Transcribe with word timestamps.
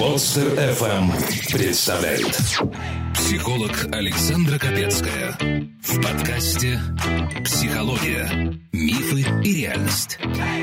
Подстер 0.00 0.54
FM 0.54 1.12
представляет 1.52 2.36
Психолог 3.14 3.70
Александра 3.92 4.58
Капецкая 4.58 5.36
в 5.82 6.02
подкасте 6.02 6.80
«Психология. 7.44 8.58
Мифы 8.72 9.24
и 9.44 9.54
реальность». 9.54 10.18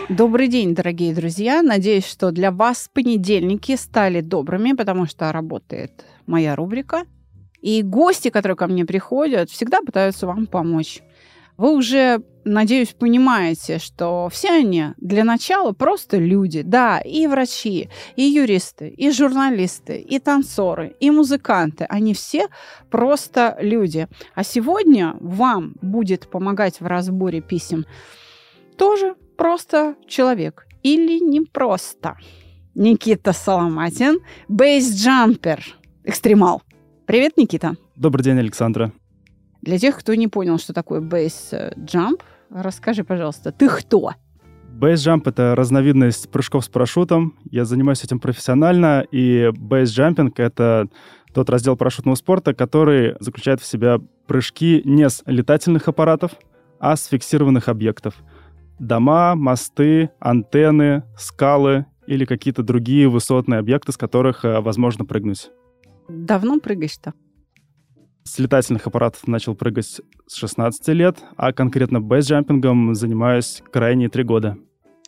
Добрый 0.09 0.49
день, 0.49 0.75
дорогие 0.75 1.13
друзья. 1.15 1.61
Надеюсь, 1.61 2.05
что 2.05 2.31
для 2.31 2.51
вас 2.51 2.89
понедельники 2.91 3.77
стали 3.77 4.19
добрыми, 4.19 4.73
потому 4.73 5.05
что 5.05 5.31
работает 5.31 6.03
моя 6.25 6.53
рубрика. 6.53 7.05
И 7.61 7.81
гости, 7.83 8.29
которые 8.29 8.57
ко 8.57 8.67
мне 8.67 8.83
приходят, 8.83 9.49
всегда 9.49 9.79
пытаются 9.81 10.27
вам 10.27 10.45
помочь. 10.45 11.01
Вы 11.57 11.75
уже, 11.75 12.21
надеюсь, 12.43 12.93
понимаете, 12.93 13.79
что 13.79 14.29
все 14.31 14.49
они 14.49 14.93
для 14.97 15.23
начала 15.23 15.71
просто 15.71 16.17
люди. 16.17 16.61
Да, 16.61 16.99
и 16.99 17.25
врачи, 17.27 17.89
и 18.15 18.23
юристы, 18.23 18.89
и 18.89 19.11
журналисты, 19.11 19.97
и 19.97 20.19
танцоры, 20.19 20.95
и 20.99 21.09
музыканты. 21.09 21.85
Они 21.89 22.13
все 22.13 22.47
просто 22.91 23.57
люди. 23.59 24.07
А 24.35 24.43
сегодня 24.43 25.15
вам 25.19 25.73
будет 25.81 26.29
помогать 26.29 26.79
в 26.79 26.85
разборе 26.85 27.41
писем 27.41 27.85
тоже 28.77 29.15
просто 29.35 29.95
человек. 30.07 30.67
Или 30.83 31.19
не 31.19 31.41
просто. 31.41 32.17
Никита 32.75 33.33
Соломатин, 33.33 34.19
бейсджампер, 34.47 35.65
экстремал. 36.03 36.61
Привет, 37.05 37.35
Никита. 37.35 37.75
Добрый 37.95 38.23
день, 38.23 38.37
Александра. 38.37 38.91
Для 39.67 39.77
тех, 39.77 39.99
кто 39.99 40.15
не 40.15 40.29
понял, 40.29 40.57
что 40.59 40.71
такое 40.71 41.01
бейс-джамп, 41.01 42.23
расскажи, 42.49 43.03
пожалуйста, 43.03 43.51
ты 43.51 43.67
кто? 43.67 44.13
Бейсджамп— 44.69 45.27
это 45.27 45.55
разновидность 45.57 46.31
прыжков 46.31 46.63
с 46.63 46.69
парашютом. 46.69 47.37
Я 47.51 47.65
занимаюсь 47.65 48.01
этим 48.01 48.21
профессионально, 48.21 49.05
и 49.11 49.51
бейсджампинг— 49.53 50.33
это 50.39 50.87
тот 51.33 51.49
раздел 51.49 51.75
парашютного 51.75 52.15
спорта, 52.15 52.53
который 52.53 53.17
заключает 53.19 53.59
в 53.59 53.65
себя 53.65 53.99
прыжки 54.25 54.81
не 54.85 55.09
с 55.09 55.21
летательных 55.25 55.89
аппаратов, 55.89 56.31
а 56.79 56.95
с 56.95 57.05
фиксированных 57.07 57.67
объектов. 57.67 58.15
Дома, 58.79 59.35
мосты, 59.35 60.11
антенны, 60.21 61.03
скалы 61.17 61.87
или 62.05 62.23
какие-то 62.23 62.63
другие 62.63 63.09
высотные 63.09 63.59
объекты, 63.59 63.91
с 63.91 63.97
которых 63.97 64.45
э, 64.45 64.61
возможно 64.61 65.03
прыгнуть. 65.03 65.49
Давно 66.07 66.57
прыгаешь-то? 66.61 67.13
С 68.27 68.39
летательных 68.39 68.85
аппаратов 68.85 69.25
начал 69.25 69.55
прыгать 69.55 70.01
с 70.27 70.35
16 70.35 70.85
лет, 70.89 71.17
а 71.37 71.53
конкретно 71.53 72.01
бейсджампингом 72.01 72.93
занимаюсь 72.93 73.63
крайние 73.71 74.09
три 74.09 74.23
года. 74.23 74.57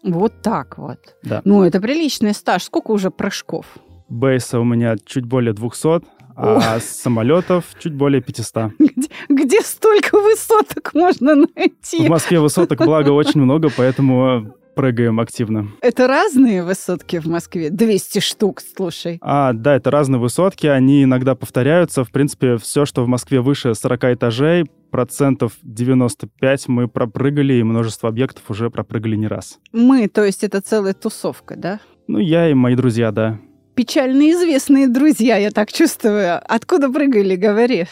Вот 0.03 0.41
так 0.41 0.77
вот. 0.77 0.99
Да. 1.21 1.41
Ну, 1.43 1.63
это 1.63 1.81
приличный 1.81 2.33
стаж. 2.33 2.63
Сколько 2.63 2.91
уже 2.91 3.11
прыжков? 3.11 3.65
Бейса 4.07 4.61
у 4.61 4.63
меня 4.63 4.95
чуть 5.05 5.25
более 5.25 5.51
200, 5.51 6.01
а 6.37 6.79
с 6.79 6.85
самолетов 6.85 7.65
чуть 7.77 7.93
более 7.93 8.21
500. 8.21 8.71
Где, 8.79 9.09
где 9.27 9.61
столько 9.63 10.17
высоток 10.17 10.93
можно 10.93 11.35
найти? 11.35 12.07
В 12.07 12.09
Москве 12.09 12.39
высоток, 12.39 12.77
благо, 12.85 13.09
очень 13.09 13.41
много, 13.41 13.69
поэтому 13.75 14.55
прыгаем 14.79 15.19
активно. 15.19 15.67
Это 15.81 16.07
разные 16.07 16.63
высотки 16.63 17.19
в 17.19 17.25
Москве? 17.25 17.69
200 17.69 18.19
штук, 18.19 18.61
слушай. 18.61 19.17
А, 19.21 19.51
да, 19.51 19.75
это 19.75 19.91
разные 19.91 20.19
высотки, 20.19 20.67
они 20.67 21.03
иногда 21.03 21.35
повторяются. 21.35 22.05
В 22.05 22.11
принципе, 22.11 22.55
все, 22.57 22.85
что 22.85 23.03
в 23.03 23.07
Москве 23.09 23.41
выше 23.41 23.75
40 23.75 24.03
этажей, 24.13 24.65
процентов 24.89 25.51
95 25.63 26.67
мы 26.69 26.87
пропрыгали, 26.87 27.55
и 27.55 27.63
множество 27.63 28.07
объектов 28.07 28.43
уже 28.49 28.69
пропрыгали 28.69 29.17
не 29.17 29.27
раз. 29.27 29.59
Мы, 29.73 30.07
то 30.07 30.23
есть 30.23 30.45
это 30.45 30.61
целая 30.61 30.93
тусовка, 30.93 31.57
да? 31.57 31.81
Ну, 32.07 32.17
я 32.19 32.49
и 32.49 32.53
мои 32.53 32.75
друзья, 32.75 33.11
да. 33.11 33.37
Печально 33.75 34.31
известные 34.31 34.87
друзья, 34.87 35.35
я 35.35 35.51
так 35.51 35.71
чувствую. 35.73 36.39
Откуда 36.47 36.89
прыгали, 36.89 37.35
говори? 37.35 37.85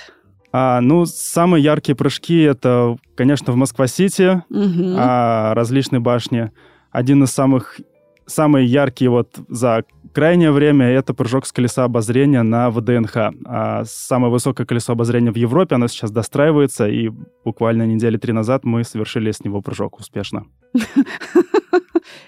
А, 0.53 0.80
ну, 0.80 1.05
самые 1.05 1.61
яркие 1.63 1.95
прыжки 1.97 2.41
это, 2.41 2.95
конечно, 3.15 3.52
в 3.52 3.58
Москва-Сити, 3.58 4.42
Мгм. 4.49 4.95
а, 4.97 5.53
различные 5.53 5.99
башни. 5.99 6.52
Один 6.97 7.23
из 7.23 7.30
самых 7.30 7.80
самые 8.25 8.65
яркие 8.65 9.11
вот 9.11 9.39
за 9.49 9.83
крайнее 10.15 10.52
время 10.52 10.87
это 10.87 11.13
прыжок 11.13 11.45
с 11.45 11.52
колеса 11.52 11.83
обозрения 11.83 12.41
на 12.41 12.71
ВДНХ. 12.71 13.15
А 13.45 13.83
самое 13.85 14.31
высокое 14.31 14.65
колесо 14.65 14.93
обозрения 14.93 15.31
в 15.31 15.35
Европе, 15.35 15.75
оно 15.75 15.87
сейчас 15.89 16.09
достраивается, 16.09 16.87
и 16.87 17.11
буквально 17.45 17.85
недели 17.85 18.17
три 18.17 18.33
назад 18.33 18.63
мы 18.63 18.83
совершили 18.83 19.30
с 19.30 19.43
него 19.43 19.61
прыжок 19.61 19.99
успешно. 19.99 20.47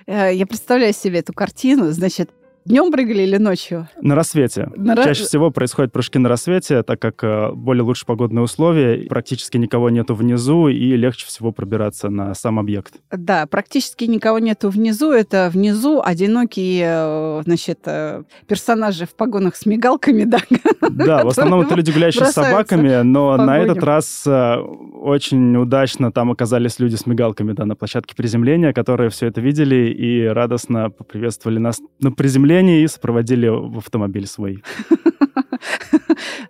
Э, 0.06 0.36
Я 0.36 0.46
представляю 0.46 0.94
себе 0.94 1.20
эту 1.20 1.34
картину. 1.34 1.92
Значит, 1.92 2.30
днем 2.70 2.92
прыгали 2.92 3.24
или 3.24 3.38
ночью? 3.38 3.90
На 4.00 4.16
рассвете. 4.16 4.70
На 4.76 4.96
Чаще 4.96 5.24
всего 5.24 5.52
происходят 5.52 5.92
прыжки 5.92 6.20
на 6.20 6.30
рассвете, 6.30 6.84
так 6.84 7.02
как 7.02 7.24
э, 7.24 7.52
более 7.54 7.84
лучше 7.84 8.06
погодные 8.06 8.44
условия, 8.44 9.08
практически 9.08 9.58
никого 9.58 9.90
нету 9.90 10.16
внизу, 10.16 10.68
и 10.68 10.96
легче 10.96 11.26
всего 11.26 11.52
пробираться 11.52 12.10
на 12.10 12.34
сам 12.36 12.60
объект. 12.60 12.94
Да, 13.12 13.48
практически 13.48 14.06
никого 14.06 14.40
нету 14.40 14.70
внизу. 14.70 15.12
Это 15.12 15.50
внизу 15.52 16.02
одинокие, 16.04 16.86
э, 16.86 17.42
значит, 17.44 17.80
э, 17.86 18.24
персонажи 18.48 19.06
в 19.06 19.16
погонах 19.16 19.56
с 19.56 19.66
мигалками, 19.66 20.24
да. 20.26 20.40
Да, 20.82 21.24
в 21.24 21.30
основном 21.30 21.62
это 21.62 21.76
люди, 21.76 21.92
гуляющие 21.92 22.26
с 22.26 22.34
собаками, 22.34 23.02
но 23.02 23.36
на 23.36 23.58
этот 23.58 23.84
раз 23.84 24.26
очень 24.28 25.58
удачно 25.58 26.12
там 26.12 26.32
оказались 26.32 26.80
люди 26.80 26.96
с 26.96 27.06
мигалками, 27.06 27.54
да, 27.54 27.66
на 27.66 27.76
площадке 27.76 28.16
приземления, 28.16 28.74
которые 28.74 29.10
все 29.10 29.28
это 29.28 29.42
видели 29.42 29.92
и 29.92 30.26
радостно 30.26 30.90
поприветствовали 30.90 31.58
нас 31.58 31.82
на 32.00 32.12
приземлении 32.12 32.59
и 32.62 32.88
сопроводили 32.88 33.48
в 33.48 33.78
автомобиль 33.78 34.28
свой. 34.28 34.64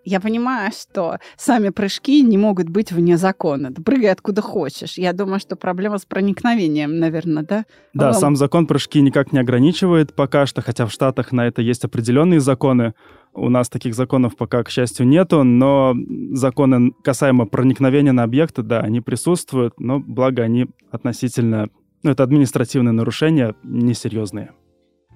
Я 0.03 0.20
понимаю, 0.20 0.72
что 0.72 1.18
сами 1.38 1.70
прыжки 1.70 2.22
не 2.24 2.38
могут 2.38 2.70
быть 2.70 2.92
вне 2.92 3.18
закона. 3.18 3.72
Ты 3.72 3.81
прыгай 3.81 4.12
откуда 4.12 4.42
хочешь. 4.42 4.98
Я 4.98 5.14
думаю, 5.14 5.40
что 5.40 5.56
проблема 5.56 5.98
с 5.98 6.06
проникновением, 6.06 7.00
наверное, 7.00 7.44
да? 7.44 7.66
Да, 7.94 8.06
Вам- 8.06 8.14
сам 8.14 8.36
закон 8.36 8.68
прыжки 8.68 9.02
никак 9.02 9.31
не 9.34 9.40
ограничивает 9.40 10.14
пока 10.16 10.46
что, 10.46 10.62
хотя 10.62 10.86
в 10.86 10.92
Штатах 10.92 11.31
на 11.31 11.48
это 11.48 11.62
есть 11.62 11.86
определенные 11.86 12.40
законы. 12.40 12.94
У 13.34 13.50
нас 13.50 13.69
таких 13.69 13.94
законов 13.94 14.36
пока, 14.36 14.64
к 14.64 14.69
счастью, 14.69 15.08
нету, 15.08 15.44
но 15.44 15.96
законы 16.31 16.92
касаемо 17.03 17.46
проникновения 17.46 18.12
на 18.12 18.24
объекты, 18.24 18.64
да, 18.64 18.80
они 18.80 19.02
присутствуют, 19.02 19.80
но 19.80 20.00
благо 20.00 20.42
они 20.44 20.68
относительно... 20.92 21.69
Ну, 22.02 22.12
это 22.12 22.24
административные 22.24 22.94
нарушения, 22.94 23.56
несерьезные. 23.64 24.52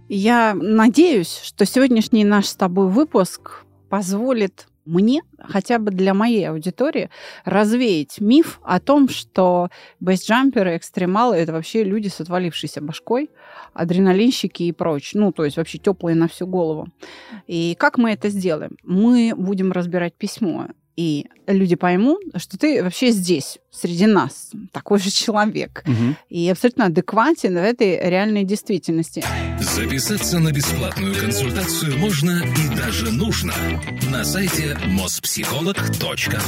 Я 0.09 0.53
надеюсь, 0.53 1.39
что 1.43 1.65
сегодняшний 1.65 2.25
наш 2.25 2.47
с 2.47 2.55
тобой 2.55 2.89
выпуск 2.89 3.63
позволит 3.89 4.67
мне, 4.85 5.21
хотя 5.39 5.79
бы 5.79 5.91
для 5.91 6.13
моей 6.13 6.49
аудитории, 6.49 7.09
развеять 7.45 8.19
миф 8.19 8.59
о 8.63 8.79
том, 8.79 9.07
что 9.07 9.69
бейсджамперы, 9.99 10.75
экстремалы— 10.75 11.35
это 11.37 11.53
вообще 11.53 11.83
люди 11.83 12.09
с 12.09 12.19
отвалившейся 12.19 12.81
башкой, 12.81 13.29
адреналинщики 13.73 14.63
и 14.63 14.71
прочее. 14.71 15.21
Ну, 15.21 15.31
то 15.31 15.45
есть 15.45 15.57
вообще 15.57 15.77
теплые 15.77 16.15
на 16.15 16.27
всю 16.27 16.47
голову. 16.47 16.87
И 17.47 17.75
как 17.79 17.97
мы 17.97 18.11
это 18.11 18.29
сделаем? 18.29 18.77
Мы 18.83 19.33
будем 19.35 19.71
разбирать 19.71 20.15
письмо, 20.15 20.67
и 20.95 21.27
люди 21.47 21.75
поймут, 21.75 22.19
что 22.37 22.57
ты 22.57 22.83
вообще 22.83 23.11
здесь, 23.11 23.57
среди 23.71 24.05
нас, 24.05 24.51
такой 24.71 24.99
же 24.99 25.09
человек, 25.09 25.83
Мгм. 25.85 26.15
и 26.29 26.47
абсолютно 26.49 26.85
адекватен 26.85 27.53
в 27.53 27.57
этой 27.63 27.97
реальной 28.09 28.43
действительности. 28.43 29.23
Записаться 29.59 30.39
на 30.39 30.51
бесплатную 30.51 31.15
консультацию 31.15 31.97
можно 31.97 32.41
и 32.43 32.75
даже 32.75 33.11
нужно 33.11 33.53
на 34.11 34.23
сайте 34.23 34.77
mospsycholog.ru 34.85 36.39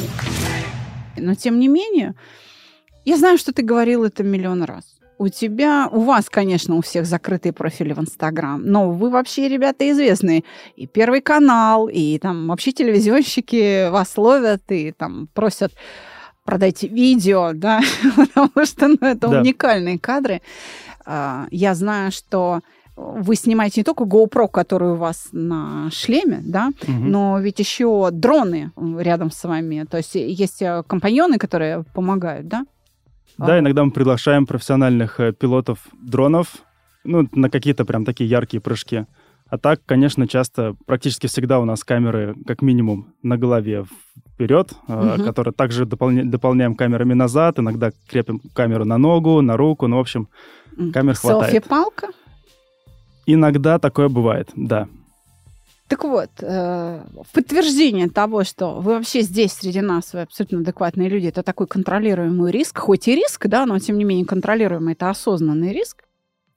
Но 1.18 1.36
тем 1.36 1.60
не 1.60 1.68
менее, 1.68 2.14
я 3.06 3.18
знаю, 3.18 3.38
что 3.38 3.52
ты 3.54 3.62
говорил 3.64 4.04
это 4.04 4.24
миллион 4.24 4.64
раз. 4.64 4.84
У 5.18 5.30
тебя, 5.30 5.88
у 5.92 6.02
вас, 6.02 6.30
конечно, 6.30 6.76
у 6.76 6.82
всех 6.82 7.06
закрытые 7.06 7.54
профили 7.54 7.94
в 7.94 8.00
Инстаграм, 8.00 8.62
но 8.62 8.92
вы 8.92 9.10
вообще, 9.10 9.48
ребята, 9.48 9.90
известные. 9.90 10.44
И 10.76 10.88
Первый 10.88 11.22
канал, 11.22 11.88
и 11.88 12.18
там 12.20 12.48
вообще 12.48 12.72
телевизионщики 12.74 13.90
вас 13.90 14.18
ловят 14.18 14.64
и 14.70 14.92
там 14.92 15.28
просят 15.34 15.74
продайте 16.44 16.88
видео, 16.88 17.52
да, 17.56 17.82
потому 18.16 18.66
что 18.66 18.88
ну, 18.90 18.98
это 19.02 19.28
Да. 19.30 19.42
уникальные 19.42 20.00
кадры. 20.00 20.42
А, 21.06 21.48
Я 21.50 21.76
знаю, 21.76 22.12
что 22.12 22.60
вы 22.98 23.36
снимаете 23.36 23.82
не 23.82 23.84
только 23.84 24.04
GoPro, 24.06 24.48
который 24.50 24.92
у 24.92 24.96
вас 24.96 25.28
на 25.32 25.90
шлеме, 25.92 26.42
да, 26.46 26.70
Мгм. 26.88 27.12
но 27.12 27.40
ведь 27.40 27.60
еще 27.60 28.10
дроны 28.12 28.72
рядом 29.00 29.32
с 29.32 29.44
вами. 29.44 29.86
То 29.90 29.98
есть 29.98 30.16
есть 30.16 30.62
э, 30.62 30.84
компаньоны, 30.88 31.38
которые 31.38 31.84
помогают, 31.94 32.48
да? 32.48 32.66
Да, 33.38 33.60
иногда 33.60 33.84
мы 33.84 33.92
приглашаем 33.92 34.46
профессиональных 34.46 35.20
э, 35.20 35.34
пилотов 35.34 35.80
дронов, 36.02 36.48
ну, 37.04 37.28
на 37.34 37.50
какие-то 37.50 37.86
прям 37.86 38.06
такие 38.06 38.30
яркие 38.30 38.62
прыжки. 38.62 39.06
А 39.48 39.58
так, 39.58 39.82
конечно, 39.86 40.28
часто, 40.28 40.76
практически 40.88 41.28
всегда 41.28 41.60
у 41.60 41.66
нас 41.66 41.84
камеры, 41.84 42.36
как 42.48 42.62
минимум, 42.62 43.14
на 43.22 43.38
голове 43.38 43.86
вперед, 44.34 44.74
э, 44.88 45.16
Мгм. 45.18 45.26
которые 45.26 45.54
также 45.54 45.86
дополня- 45.86 46.24
дополняем 46.26 46.76
камерами 46.76 47.14
назад, 47.14 47.60
иногда 47.60 47.92
крепим 48.10 48.42
камеру 48.54 48.86
на 48.86 48.98
ногу, 48.98 49.42
на 49.42 49.56
руку, 49.58 49.88
ну, 49.88 49.98
в 49.98 50.00
общем, 50.00 50.30
камер 50.94 51.16
хватает. 51.16 51.54
Селфи-палка? 51.54 52.08
иногда 53.28 53.80
такое 53.80 54.08
бывает, 54.10 54.50
да. 54.56 54.88
Так 55.88 56.04
вот, 56.04 56.32
э, 56.42 57.04
в 57.14 57.32
подтверждение 57.34 58.10
того, 58.10 58.44
что 58.44 58.82
вы 58.82 58.94
вообще 58.96 59.22
здесь 59.22 59.54
среди 59.54 59.82
нас, 59.82 60.14
вы 60.14 60.22
абсолютно 60.22 60.60
адекватные 60.60 61.10
люди, 61.10 61.28
это 61.28 61.44
такой 61.44 61.68
контролируемый 61.68 62.52
риск, 62.52 62.80
хоть 62.80 63.08
и 63.08 63.16
риск, 63.16 63.46
да, 63.48 63.68
но 63.68 63.78
тем 63.78 63.98
не 64.00 64.04
менее 64.04 64.26
контролируемый, 64.26 64.94
это 64.94 65.12
осознанный 65.12 65.74
риск. 65.74 66.04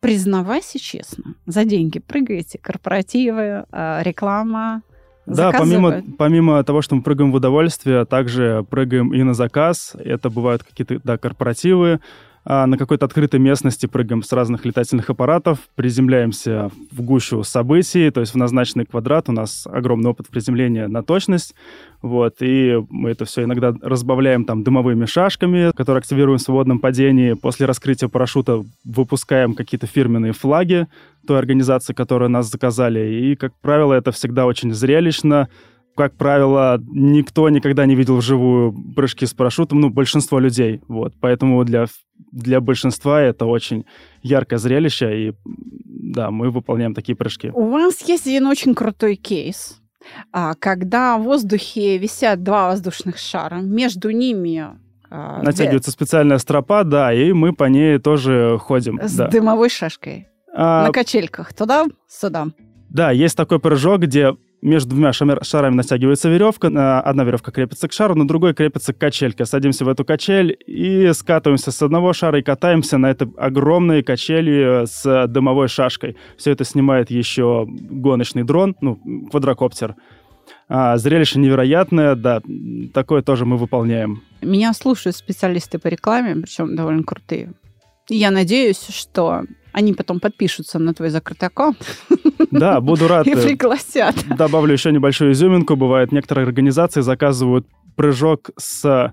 Признавайся 0.00 0.78
честно, 0.78 1.34
за 1.44 1.64
деньги 1.64 1.98
прыгаете, 1.98 2.58
корпоративы, 2.58 3.66
э, 3.70 4.02
реклама, 4.02 4.82
да, 5.26 5.52
помимо, 5.52 6.02
помимо 6.16 6.64
того, 6.64 6.80
что 6.80 6.94
мы 6.94 7.02
прыгаем 7.02 7.32
в 7.32 7.34
удовольствие, 7.34 8.06
также 8.06 8.64
прыгаем 8.70 9.12
и 9.12 9.22
на 9.22 9.34
заказ. 9.34 9.94
Это 9.98 10.30
бывают 10.30 10.62
какие-то 10.62 11.00
да, 11.04 11.18
корпоративы, 11.18 11.90
а, 11.94 12.00
на 12.48 12.78
какой-то 12.78 13.04
открытой 13.04 13.40
местности 13.40 13.84
прыгаем 13.84 14.22
с 14.22 14.32
разных 14.32 14.64
летательных 14.64 15.10
аппаратов, 15.10 15.58
приземляемся 15.74 16.70
в 16.90 17.02
гущу 17.02 17.42
событий, 17.42 18.10
то 18.10 18.20
есть 18.20 18.32
в 18.32 18.38
назначенный 18.38 18.86
квадрат. 18.86 19.28
У 19.28 19.32
нас 19.32 19.66
огромный 19.70 20.08
опыт 20.08 20.28
приземления 20.28 20.88
на 20.88 21.02
точность. 21.02 21.54
Вот, 22.00 22.36
и 22.40 22.82
мы 22.88 23.10
это 23.10 23.26
все 23.26 23.44
иногда 23.44 23.74
разбавляем 23.82 24.46
там 24.46 24.64
дымовыми 24.64 25.04
шашками, 25.04 25.72
которые 25.76 25.98
активируем 25.98 26.38
в 26.38 26.42
свободном 26.42 26.78
падении. 26.78 27.34
После 27.34 27.66
раскрытия 27.66 28.08
парашюта 28.08 28.64
выпускаем 28.82 29.52
какие-то 29.52 29.86
фирменные 29.86 30.32
флаги 30.32 30.86
той 31.26 31.38
организации, 31.38 31.92
которую 31.92 32.30
нас 32.30 32.50
заказали. 32.50 33.00
И, 33.26 33.36
как 33.36 33.52
правило, 33.60 33.92
это 33.92 34.10
всегда 34.10 34.46
очень 34.46 34.72
зрелищно 34.72 35.50
как 35.98 36.14
правило, 36.14 36.80
никто 36.86 37.48
никогда 37.48 37.84
не 37.84 37.96
видел 37.96 38.18
вживую 38.18 38.72
прыжки 38.94 39.26
с 39.26 39.34
парашютом, 39.34 39.80
ну, 39.80 39.90
большинство 39.90 40.38
людей, 40.38 40.80
вот. 40.86 41.12
Поэтому 41.20 41.64
для, 41.64 41.86
для 42.30 42.60
большинства 42.60 43.20
это 43.20 43.46
очень 43.46 43.84
яркое 44.22 44.60
зрелище, 44.60 45.28
и 45.28 45.34
да, 45.44 46.30
мы 46.30 46.50
выполняем 46.50 46.94
такие 46.94 47.16
прыжки. 47.16 47.50
У 47.52 47.70
вас 47.70 48.00
есть 48.08 48.28
один 48.28 48.46
очень 48.46 48.76
крутой 48.76 49.16
кейс, 49.16 49.80
а, 50.32 50.54
когда 50.54 51.18
в 51.18 51.24
воздухе 51.24 51.98
висят 51.98 52.44
два 52.44 52.68
воздушных 52.68 53.18
шара, 53.18 53.56
между 53.56 54.10
ними 54.10 54.68
а, 55.10 55.42
Натягивается 55.42 55.90
специальная 55.90 56.38
стропа, 56.38 56.84
да, 56.84 57.12
и 57.12 57.32
мы 57.32 57.52
по 57.52 57.64
ней 57.64 57.98
тоже 57.98 58.56
ходим. 58.60 59.00
С 59.02 59.16
да. 59.16 59.26
дымовой 59.26 59.68
шашкой. 59.68 60.28
А... 60.54 60.86
На 60.86 60.92
качельках. 60.92 61.52
Туда-сюда. 61.54 62.48
Да, 62.88 63.10
есть 63.10 63.36
такой 63.36 63.58
прыжок, 63.58 64.02
где 64.02 64.36
между 64.60 64.90
двумя 64.90 65.12
шарами 65.12 65.74
натягивается 65.74 66.28
веревка, 66.28 66.68
одна 67.00 67.24
веревка 67.24 67.52
крепится 67.52 67.88
к 67.88 67.92
шару, 67.92 68.14
на 68.14 68.26
другой 68.26 68.54
крепится 68.54 68.92
к 68.92 68.98
качельке. 68.98 69.44
Садимся 69.44 69.84
в 69.84 69.88
эту 69.88 70.04
качель 70.04 70.56
и 70.66 71.12
скатываемся 71.12 71.70
с 71.70 71.82
одного 71.82 72.12
шара 72.12 72.38
и 72.38 72.42
катаемся 72.42 72.98
на 72.98 73.10
этой 73.10 73.28
огромной 73.36 74.02
качели 74.02 74.84
с 74.86 75.26
дымовой 75.28 75.68
шашкой. 75.68 76.16
Все 76.36 76.50
это 76.50 76.64
снимает 76.64 77.10
еще 77.10 77.66
гоночный 77.68 78.42
дрон, 78.42 78.76
ну, 78.80 79.00
квадрокоптер. 79.30 79.94
А, 80.68 80.96
зрелище 80.98 81.38
невероятное, 81.38 82.14
да, 82.14 82.42
такое 82.92 83.22
тоже 83.22 83.44
мы 83.44 83.56
выполняем. 83.56 84.22
Меня 84.42 84.72
слушают 84.74 85.16
специалисты 85.16 85.78
по 85.78 85.88
рекламе, 85.88 86.36
причем 86.42 86.74
довольно 86.76 87.02
крутые. 87.02 87.52
Я 88.08 88.30
надеюсь, 88.30 88.86
что 88.88 89.42
они 89.72 89.92
потом 89.92 90.20
подпишутся 90.20 90.78
на 90.78 90.94
твой 90.94 91.10
закрытый 91.10 91.48
аккаунт. 91.48 91.78
Да, 92.50 92.80
буду 92.80 93.08
рад. 93.08 93.26
И 93.26 93.32
э, 93.32 93.42
пригласят. 93.42 94.16
Добавлю 94.36 94.72
еще 94.72 94.92
небольшую 94.92 95.32
изюминку. 95.32 95.76
Бывает, 95.76 96.12
некоторые 96.12 96.44
организации 96.46 97.00
заказывают 97.02 97.66
прыжок 97.96 98.50
с 98.56 99.12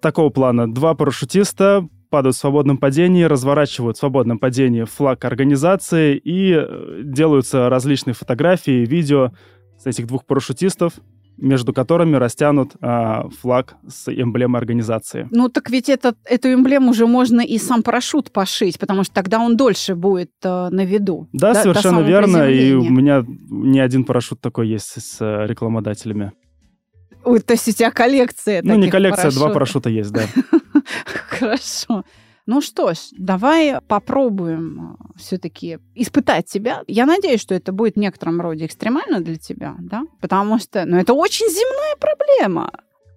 такого 0.00 0.30
плана. 0.30 0.72
Два 0.72 0.94
парашютиста 0.94 1.86
падают 2.10 2.36
в 2.36 2.38
свободном 2.38 2.78
падении, 2.78 3.24
разворачивают 3.24 3.96
в 3.96 4.00
свободном 4.00 4.38
падении 4.38 4.84
флаг 4.84 5.24
организации 5.24 6.16
и 6.16 6.54
э, 6.54 7.00
делаются 7.04 7.68
различные 7.68 8.14
фотографии, 8.14 8.86
видео 8.86 9.32
с 9.78 9.86
этих 9.86 10.06
двух 10.06 10.24
парашютистов, 10.24 10.94
между 11.38 11.72
которыми 11.72 12.16
растянут 12.16 12.72
а, 12.80 13.28
флаг 13.40 13.76
с 13.88 14.08
эмблемой 14.08 14.60
организации. 14.60 15.28
Ну 15.30 15.48
так 15.48 15.70
ведь 15.70 15.88
это, 15.88 16.14
эту 16.24 16.52
эмблему 16.52 16.90
уже 16.90 17.06
можно 17.06 17.40
и 17.40 17.58
сам 17.58 17.82
парашют 17.82 18.30
пошить, 18.32 18.78
потому 18.78 19.04
что 19.04 19.14
тогда 19.14 19.38
он 19.38 19.56
дольше 19.56 19.94
будет 19.94 20.32
а, 20.44 20.68
на 20.70 20.84
виду. 20.84 21.28
Да, 21.32 21.54
до, 21.54 21.62
совершенно 21.62 22.02
до 22.02 22.08
верно. 22.08 22.50
И 22.50 22.72
у 22.72 22.90
меня 22.90 23.24
не 23.50 23.80
один 23.80 24.04
парашют 24.04 24.40
такой 24.40 24.68
есть 24.68 25.00
с 25.00 25.46
рекламодателями. 25.46 26.32
Ой, 27.24 27.40
то 27.40 27.52
есть 27.52 27.68
у 27.68 27.72
тебя 27.72 27.90
коллекция 27.90 28.62
Ну, 28.62 28.74
не 28.74 28.90
коллекция, 28.90 29.24
парашютов. 29.24 29.42
два 29.46 29.52
парашюта 29.52 29.90
есть, 29.90 30.12
да. 30.12 30.22
Хорошо. 31.30 32.04
Ну 32.50 32.62
что 32.62 32.94
ж, 32.94 32.98
давай 33.12 33.78
попробуем 33.88 34.96
э, 34.98 35.18
все-таки 35.18 35.80
испытать 35.94 36.48
себя. 36.48 36.82
Я 36.86 37.04
надеюсь, 37.04 37.42
что 37.42 37.54
это 37.54 37.72
будет 37.72 37.96
в 37.96 37.98
некотором 37.98 38.40
роде 38.40 38.64
экстремально 38.64 39.20
для 39.20 39.36
тебя, 39.36 39.76
да? 39.78 40.04
Потому 40.22 40.58
что, 40.58 40.86
ну, 40.86 40.96
это 40.96 41.12
очень 41.12 41.46
земная 41.46 41.96
проблема. 42.00 42.72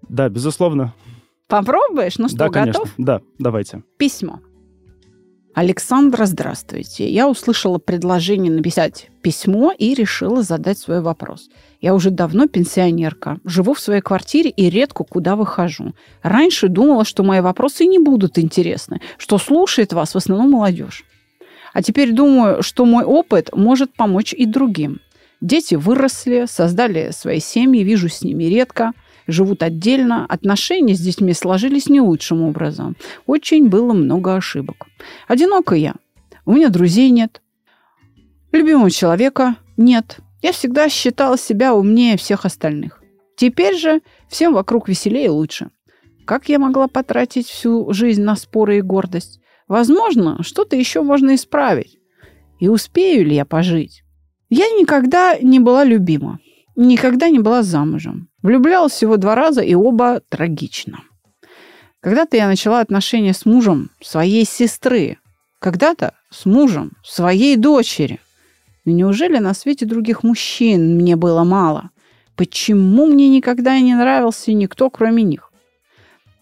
Да, 0.09 0.27
безусловно. 0.27 0.93
Попробуешь? 1.47 2.17
Ну 2.17 2.27
что, 2.27 2.39
да, 2.39 2.49
готов? 2.49 2.73
Конечно. 2.73 2.93
Да, 2.97 3.21
давайте. 3.39 3.83
Письмо. 3.97 4.41
Александра, 5.53 6.25
здравствуйте. 6.25 7.09
Я 7.09 7.27
услышала 7.27 7.77
предложение 7.77 8.51
написать 8.51 9.09
письмо 9.21 9.73
и 9.77 9.93
решила 9.93 10.43
задать 10.43 10.77
свой 10.77 11.01
вопрос. 11.01 11.49
Я 11.81 11.93
уже 11.93 12.09
давно 12.09 12.47
пенсионерка, 12.47 13.37
живу 13.43 13.73
в 13.73 13.79
своей 13.81 13.99
квартире 13.99 14.49
и 14.49 14.69
редко 14.69 15.03
куда 15.03 15.35
выхожу. 15.35 15.93
Раньше 16.23 16.69
думала, 16.69 17.03
что 17.03 17.23
мои 17.23 17.41
вопросы 17.41 17.85
не 17.85 17.99
будут 17.99 18.39
интересны, 18.39 19.01
что 19.17 19.37
слушает 19.37 19.91
вас 19.91 20.13
в 20.13 20.17
основном 20.17 20.51
молодежь. 20.51 21.03
А 21.73 21.83
теперь 21.83 22.13
думаю, 22.13 22.63
что 22.63 22.85
мой 22.85 23.03
опыт 23.03 23.49
может 23.53 23.93
помочь 23.93 24.33
и 24.33 24.45
другим. 24.45 25.01
Дети 25.41 25.75
выросли, 25.75 26.45
создали 26.47 27.11
свои 27.11 27.41
семьи, 27.41 27.83
вижу 27.83 28.07
с 28.07 28.21
ними 28.21 28.45
редко– 28.45 28.93
живут 29.31 29.63
отдельно, 29.63 30.25
отношения 30.25 30.95
с 30.95 30.99
детьми 30.99 31.33
сложились 31.33 31.89
не 31.89 32.01
лучшим 32.01 32.41
образом. 32.41 32.95
Очень 33.25 33.69
было 33.69 33.93
много 33.93 34.35
ошибок. 34.35 34.87
Одинока 35.27 35.75
я. 35.75 35.95
У 36.45 36.53
меня 36.53 36.69
друзей 36.69 37.09
нет. 37.09 37.41
Любимого 38.51 38.91
человека 38.91 39.55
нет. 39.77 40.19
Я 40.41 40.51
всегда 40.51 40.89
считала 40.89 41.37
себя 41.37 41.73
умнее 41.73 42.17
всех 42.17 42.45
остальных. 42.45 43.01
Теперь 43.35 43.75
же 43.75 44.01
всем 44.27 44.53
вокруг 44.53 44.89
веселее 44.89 45.25
и 45.25 45.29
лучше. 45.29 45.69
Как 46.25 46.49
я 46.49 46.59
могла 46.59 46.87
потратить 46.87 47.47
всю 47.47 47.91
жизнь 47.93 48.21
на 48.21 48.35
споры 48.35 48.77
и 48.77 48.81
гордость? 48.81 49.39
Возможно, 49.67 50.43
что-то 50.43 50.75
еще 50.75 51.01
можно 51.01 51.35
исправить. 51.35 51.97
И 52.59 52.67
успею 52.67 53.25
ли 53.25 53.35
я 53.35 53.45
пожить? 53.45 54.03
Я 54.49 54.65
никогда 54.71 55.37
не 55.39 55.59
была 55.59 55.83
любима. 55.83 56.39
Никогда 56.75 57.29
не 57.29 57.39
была 57.39 57.63
замужем. 57.63 58.29
Влюблялась 58.43 58.93
всего 58.93 59.17
два 59.17 59.35
раза, 59.35 59.61
и 59.61 59.75
оба 59.75 60.21
трагично. 60.29 60.99
Когда-то 61.99 62.37
я 62.37 62.47
начала 62.47 62.79
отношения 62.79 63.33
с 63.33 63.45
мужем 63.45 63.91
своей 64.01 64.45
сестры. 64.45 65.17
Когда-то 65.59 66.15
с 66.31 66.45
мужем 66.45 66.93
своей 67.03 67.55
дочери. 67.55 68.19
Но 68.85 68.93
неужели 68.93 69.37
на 69.37 69.53
свете 69.53 69.85
других 69.85 70.23
мужчин 70.23 70.95
мне 70.95 71.15
было 71.15 71.43
мало? 71.43 71.91
Почему 72.35 73.05
мне 73.05 73.29
никогда 73.29 73.79
не 73.79 73.93
нравился 73.93 74.51
никто, 74.53 74.89
кроме 74.89 75.21
них? 75.21 75.51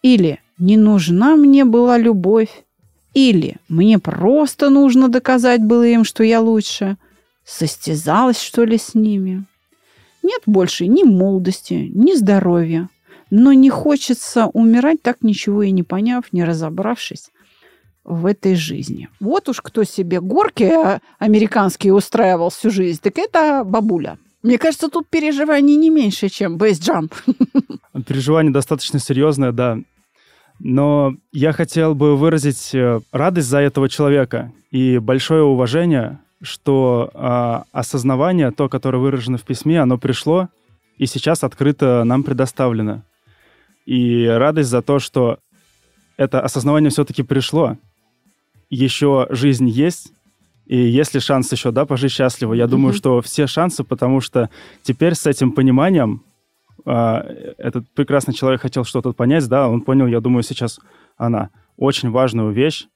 Или 0.01 0.39
не 0.57 0.77
нужна 0.77 1.35
мне 1.35 1.65
была 1.65 1.97
любовь? 1.97 2.63
Или 3.13 3.57
мне 3.67 3.99
просто 3.99 4.69
нужно 4.69 5.09
доказать 5.09 5.61
было 5.61 5.85
им, 5.85 6.05
что 6.05 6.23
я 6.23 6.39
лучше? 6.39 6.95
Состязалась, 7.43 8.39
что 8.39 8.63
ли, 8.63 8.77
с 8.77 8.95
ними? 8.95 9.45
Нет 10.23 10.41
больше 10.45 10.87
ни 10.87 11.03
молодости, 11.03 11.89
ни 11.93 12.15
здоровья. 12.15 12.89
Но 13.31 13.53
не 13.53 13.69
хочется 13.69 14.47
умирать, 14.47 15.01
так 15.01 15.17
ничего 15.21 15.63
и 15.63 15.71
не 15.71 15.83
поняв, 15.83 16.31
не 16.31 16.43
разобравшись 16.43 17.29
в 18.03 18.25
этой 18.25 18.55
жизни. 18.55 19.07
Вот 19.19 19.49
уж 19.49 19.61
кто 19.61 19.83
себе 19.83 20.19
горки 20.19 20.63
а, 20.63 20.99
американские 21.19 21.93
устраивал 21.93 22.49
всю 22.49 22.71
жизнь, 22.71 22.99
так 23.01 23.17
это 23.17 23.63
бабуля. 23.63 24.17
Мне 24.41 24.57
кажется, 24.57 24.89
тут 24.89 25.07
переживаний 25.09 25.75
не 25.75 25.89
меньше, 25.89 26.29
чем 26.29 26.57
бейсджамп. 26.57 27.13
Переживание 28.07 28.53
достаточно 28.53 28.97
серьезное, 28.99 29.51
да. 29.51 29.77
Но 30.59 31.13
я 31.31 31.51
хотел 31.51 31.93
бы 31.93 32.17
выразить 32.17 32.73
э, 32.73 32.99
радость 33.11 33.47
за 33.47 33.59
этого 33.59 33.89
человека 33.89 34.51
и 34.71 34.97
большое 34.97 35.43
уважение 35.43 36.19
что 36.41 37.11
э, 37.13 37.63
осознавание, 37.71 38.51
то, 38.51 38.69
которое 38.69 38.97
выражено 38.97 39.37
в 39.37 39.43
письме, 39.43 39.81
оно 39.81 39.97
пришло 39.97 40.49
и 40.97 41.05
сейчас 41.05 41.43
открыто 41.43 42.03
нам 42.03 42.23
предоставлено. 42.23 43.03
И 43.85 44.25
радость 44.25 44.69
за 44.69 44.81
то, 44.81 44.99
что 44.99 45.39
это 46.17 46.41
осознавание 46.41 46.89
все-таки 46.89 47.23
пришло. 47.23 47.77
Еще 48.69 49.27
жизнь 49.29 49.67
есть, 49.67 50.13
и 50.65 50.77
есть 50.77 51.13
ли 51.15 51.19
шанс 51.19 51.51
еще, 51.51 51.71
да, 51.71 51.85
пожить 51.85 52.11
счастливо? 52.11 52.53
Я 52.53 52.65
mm-hmm. 52.65 52.67
думаю, 52.67 52.93
что 52.93 53.21
все 53.21 53.47
шансы, 53.47 53.83
потому 53.83 54.21
что 54.21 54.49
теперь 54.83 55.15
с 55.15 55.25
этим 55.25 55.53
пониманием 55.53 56.23
э, 56.85 56.91
этот 57.57 57.89
прекрасный 57.91 58.33
человек 58.33 58.61
хотел 58.61 58.83
что-то 58.83 59.13
понять, 59.13 59.47
да, 59.47 59.67
он 59.67 59.81
понял, 59.81 60.05
я 60.05 60.19
думаю, 60.19 60.43
сейчас 60.43 60.79
она 61.17 61.49
очень 61.77 62.11
важную 62.11 62.51
вещь 62.51 62.87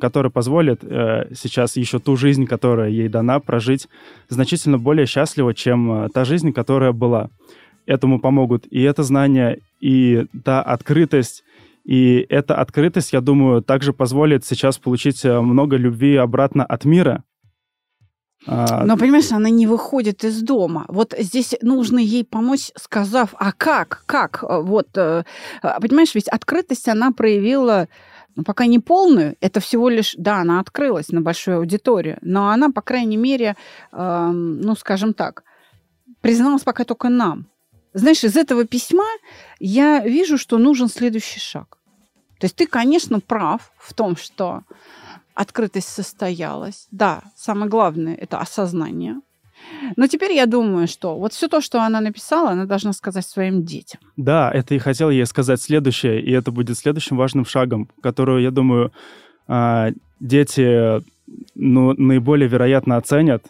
который 0.00 0.30
позволит 0.30 0.80
э, 0.82 1.32
сейчас 1.34 1.76
еще 1.76 1.98
ту 1.98 2.16
жизнь, 2.16 2.46
которая 2.46 2.90
ей 2.90 3.08
дана, 3.08 3.38
прожить 3.38 3.88
значительно 4.28 4.78
более 4.78 5.06
счастливо, 5.06 5.54
чем 5.54 6.04
э, 6.04 6.08
та 6.08 6.24
жизнь, 6.24 6.52
которая 6.52 6.92
была. 6.92 7.30
Этому 7.86 8.20
помогут 8.20 8.66
и 8.70 8.82
это 8.82 9.02
знание, 9.02 9.60
и 9.80 10.26
та 10.44 10.62
открытость, 10.62 11.44
и 11.84 12.26
эта 12.28 12.56
открытость, 12.56 13.12
я 13.12 13.20
думаю, 13.20 13.62
также 13.62 13.92
позволит 13.92 14.44
сейчас 14.44 14.78
получить 14.78 15.24
э, 15.24 15.40
много 15.40 15.76
любви 15.76 16.16
обратно 16.16 16.64
от 16.64 16.84
мира, 16.84 17.22
а, 18.46 18.84
Но, 18.84 18.96
понимаешь, 18.96 19.30
она 19.32 19.50
не 19.50 19.66
выходит 19.66 20.24
из 20.24 20.40
дома. 20.40 20.86
Вот 20.88 21.14
здесь 21.18 21.54
нужно 21.60 21.98
ей 21.98 22.24
помочь, 22.24 22.70
сказав, 22.74 23.34
а 23.36 23.52
как, 23.52 24.02
как? 24.06 24.42
Вот, 24.42 24.88
э, 24.96 25.24
понимаешь, 25.62 26.14
ведь 26.14 26.28
открытость 26.28 26.88
она 26.88 27.12
проявила 27.12 27.88
ну, 28.36 28.44
пока 28.44 28.66
не 28.66 28.78
полную, 28.78 29.36
это 29.40 29.60
всего 29.60 29.88
лишь, 29.88 30.14
да, 30.16 30.40
она 30.40 30.60
открылась 30.60 31.08
на 31.08 31.20
большую 31.20 31.58
аудиторию, 31.58 32.18
но 32.22 32.50
она, 32.50 32.70
по 32.70 32.82
крайней 32.82 33.16
мере, 33.16 33.56
э, 33.92 34.30
ну, 34.32 34.74
скажем 34.76 35.14
так, 35.14 35.44
призналась 36.20 36.62
пока 36.62 36.84
только 36.84 37.08
нам. 37.08 37.46
Знаешь, 37.92 38.24
из 38.24 38.36
этого 38.36 38.64
письма 38.64 39.06
я 39.58 40.00
вижу, 40.00 40.38
что 40.38 40.58
нужен 40.58 40.88
следующий 40.88 41.40
шаг. 41.40 41.78
То 42.38 42.46
есть 42.46 42.56
ты, 42.56 42.66
конечно, 42.66 43.20
прав 43.20 43.72
в 43.78 43.92
том, 43.94 44.16
что 44.16 44.62
открытость 45.34 45.88
состоялась. 45.88 46.86
Да, 46.90 47.22
самое 47.36 47.68
главное– 47.68 48.14
это 48.20 48.38
осознание. 48.38 49.20
Но 49.96 50.06
теперь 50.06 50.32
я 50.32 50.46
думаю, 50.46 50.88
что 50.88 51.16
вот 51.18 51.32
все 51.32 51.48
то, 51.48 51.60
что 51.60 51.82
она 51.82 52.00
написала, 52.00 52.50
она 52.50 52.66
должна 52.66 52.92
сказать 52.92 53.26
своим 53.26 53.64
детям. 53.64 54.00
Да, 54.16 54.50
это 54.52 54.74
и 54.74 54.78
хотел 54.78 55.10
ей 55.10 55.26
сказать 55.26 55.60
следующее, 55.60 56.20
и 56.20 56.30
это 56.32 56.50
будет 56.50 56.78
следующим 56.78 57.16
важным 57.16 57.44
шагом, 57.44 57.88
который, 58.02 58.42
я 58.42 58.50
думаю, 58.50 58.92
а, 59.48 59.90
дети 60.20 61.02
ну, 61.54 61.94
наиболее 61.96 62.48
вероятно 62.48 62.96
оценят. 62.96 63.44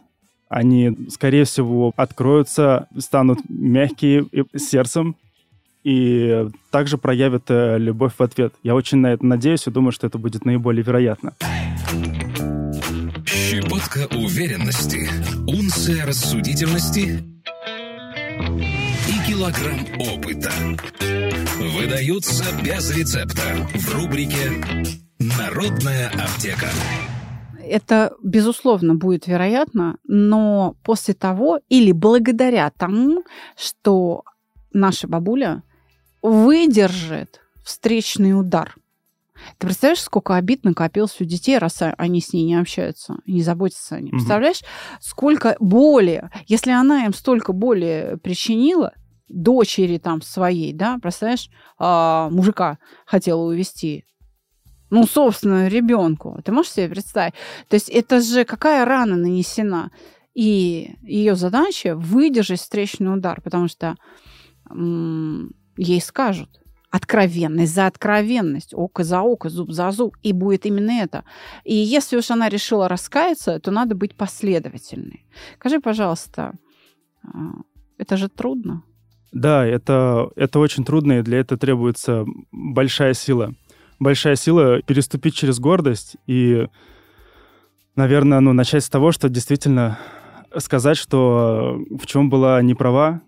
Они, 0.49 0.97
скорее 1.11 1.45
всего, 1.45 1.93
откроются, 1.97 2.89
станут 2.99 3.39
мягкие 3.49 4.27
сердцем, 4.57 5.17
и 5.83 6.47
также 6.71 6.99
проявят 6.99 7.45
э, 7.49 7.79
любовь 7.79 8.13
в 8.19 8.23
ответ. 8.23 8.53
Я 8.63 8.75
очень 8.75 8.99
на 8.99 9.13
это 9.13 9.25
надеюсь 9.25 9.67
и 9.67 9.71
думаю, 9.71 9.93
что 9.93 10.07
это 10.07 10.19
будет 10.19 10.45
наиболее 10.45 10.83
вероятно. 10.83 11.33
Щепотка 13.81 14.15
уверенности, 14.17 15.09
унция 15.47 16.05
рассудительности 16.05 17.25
и 19.09 19.27
килограмм 19.27 19.87
опыта 19.99 20.51
выдаются 21.79 22.45
без 22.63 22.91
рецепта 22.91 23.41
в 23.75 23.95
рубрике 23.95 24.53
«Народная 25.19 26.09
аптека». 26.09 26.67
Это, 27.65 28.13
безусловно, 28.23 28.97
будет 28.97 29.27
вероятно, 29.27 29.97
но 30.05 30.75
после 30.83 31.15
того 31.15 31.61
или 31.71 31.93
благодаря 31.93 32.71
тому, 32.77 33.25
что 33.57 34.25
наша 34.73 35.09
бабуля 35.09 35.63
выдержит 36.23 37.41
встречный 37.65 38.39
удар. 38.39 38.75
Ты 39.59 39.67
представляешь, 39.67 40.03
сколько 40.03 40.37
обид 40.37 40.65
накопилось 40.65 41.21
у 41.21 41.25
детей, 41.25 41.59
раз 41.59 41.83
они 41.99 42.21
с 42.21 42.33
ней 42.33 42.45
не 42.45 42.57
общаются, 42.57 43.17
не 43.27 43.43
заботятся 43.43 43.97
о 43.97 44.01
ней. 44.01 44.11
Угу. 44.11 44.19
Представляешь, 44.19 44.63
сколько 45.01 45.57
боли, 45.61 46.31
если 46.47 46.71
она 46.71 47.07
им 47.07 47.15
столько 47.15 47.53
боли 47.53 48.19
причинила, 48.23 48.93
дочери 49.29 49.99
там 49.99 50.23
своей, 50.23 50.73
да, 50.73 50.99
представляешь, 51.01 51.51
а, 51.79 52.29
мужика 52.31 52.79
хотела 53.07 53.43
увести, 53.43 54.05
ну, 54.91 55.07
собственно, 55.07 55.69
ребенку. 55.69 56.41
Ты 56.45 56.53
можешь 56.53 56.73
себе 56.73 56.89
представить? 56.89 57.35
То 57.69 57.75
есть 57.75 57.89
это 57.89 58.21
же 58.21 58.45
какая 58.45 58.85
рана 58.85 59.17
нанесена? 59.17 59.91
И 60.35 60.97
ее 61.03 61.37
задача 61.37 61.97
выдержать 61.97 62.61
встречный 62.61 63.15
удар, 63.15 63.41
потому 63.41 63.69
что 63.69 63.97
ей 65.77 66.01
скажут. 66.01 66.60
Откровенность 66.91 67.75
за 67.75 67.87
откровенность, 67.87 68.75
око 68.75 69.05
за 69.05 69.21
око, 69.21 69.49
зуб 69.49 69.71
за 69.71 69.91
зуб. 69.93 70.17
И 70.23 70.33
будет 70.33 70.67
именно 70.67 70.91
это. 70.91 71.25
И 71.65 71.75
если 71.75 72.17
уж 72.17 72.31
она 72.31 72.49
решила 72.49 72.89
раскаяться, 72.89 73.61
то 73.61 73.71
надо 73.71 73.95
быть 73.95 74.17
последовательной. 74.17 75.27
Скажи, 75.57 75.81
пожалуйста, 75.81 76.55
а, 77.23 77.29
это 77.97 78.17
же 78.17 78.29
трудно. 78.29 78.83
Да, 79.33 79.65
это, 79.65 80.31
это 80.35 80.59
очень 80.59 80.85
трудно, 80.85 81.21
и 81.21 81.23
для 81.23 81.39
этого 81.39 81.59
требуется 81.59 82.27
большая 82.51 83.15
сила. 83.15 83.55
Большая 84.01 84.35
сила 84.35 84.83
переступить 84.83 85.35
через 85.35 85.61
гордость 85.61 86.17
и, 86.27 86.67
наверное, 87.95 88.41
ну, 88.41 88.53
начать 88.53 88.85
с 88.85 88.91
того, 88.91 89.13
что 89.13 89.29
действительно 89.29 89.99
сказать, 90.59 90.97
что 90.97 91.79
в 91.91 92.07
чем 92.07 92.29
была 92.29 92.61
не 92.63 92.75
права, 92.75 93.23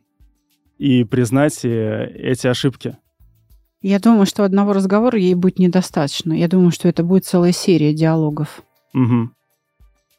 и 0.78 1.04
признать 1.04 1.64
э, 1.64 2.10
эти 2.16 2.48
ошибки. 2.48 2.96
Я 3.82 3.98
думаю, 3.98 4.26
что 4.26 4.44
одного 4.44 4.72
разговора 4.72 5.18
ей 5.18 5.34
будет 5.34 5.58
недостаточно. 5.58 6.32
Я 6.32 6.48
думаю, 6.48 6.70
что 6.70 6.88
это 6.88 7.02
будет 7.02 7.24
целая 7.24 7.52
серия 7.52 7.92
диалогов. 7.92 8.62
Угу. 8.94 9.30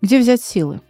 Где 0.02 0.20
взять 0.20 0.42
силы? 0.42 0.82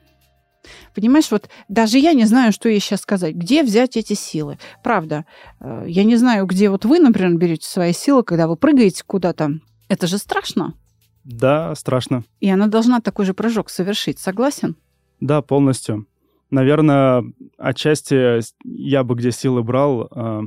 Понимаешь, 0.95 1.29
вот 1.29 1.49
даже 1.67 1.99
я 1.99 2.13
не 2.13 2.25
знаю, 2.25 2.51
что 2.51 2.69
ей 2.69 2.79
сейчас 2.79 3.01
сказать. 3.01 3.35
Где 3.35 3.63
взять 3.63 3.97
эти 3.97 4.13
силы? 4.13 4.57
Правда, 4.83 5.25
э, 5.59 5.85
я 5.87 6.03
не 6.03 6.15
знаю, 6.15 6.45
где 6.45 6.69
вот 6.69 6.85
вы, 6.85 6.99
например, 6.99 7.35
берете 7.35 7.67
свои 7.67 7.93
силы, 7.93 8.23
когда 8.23 8.47
вы 8.47 8.55
прыгаете 8.55 9.03
куда-то. 9.05 9.59
Это 9.89 10.07
же 10.07 10.17
страшно. 10.17 10.73
Да, 11.23 11.75
страшно. 11.75 12.23
И 12.39 12.49
она 12.49 12.67
должна 12.67 13.01
такой 13.01 13.25
же 13.25 13.33
прыжок 13.33 13.69
совершить. 13.69 14.19
Согласен? 14.19 14.75
Да, 15.19 15.41
полностью 15.41 16.07
наверное, 16.53 17.25
отчасти 17.57 18.39
я 18.63 19.03
бы 19.03 19.15
где 19.15 19.31
силы 19.31 19.63
брал 19.63 20.07
э, 20.09 20.41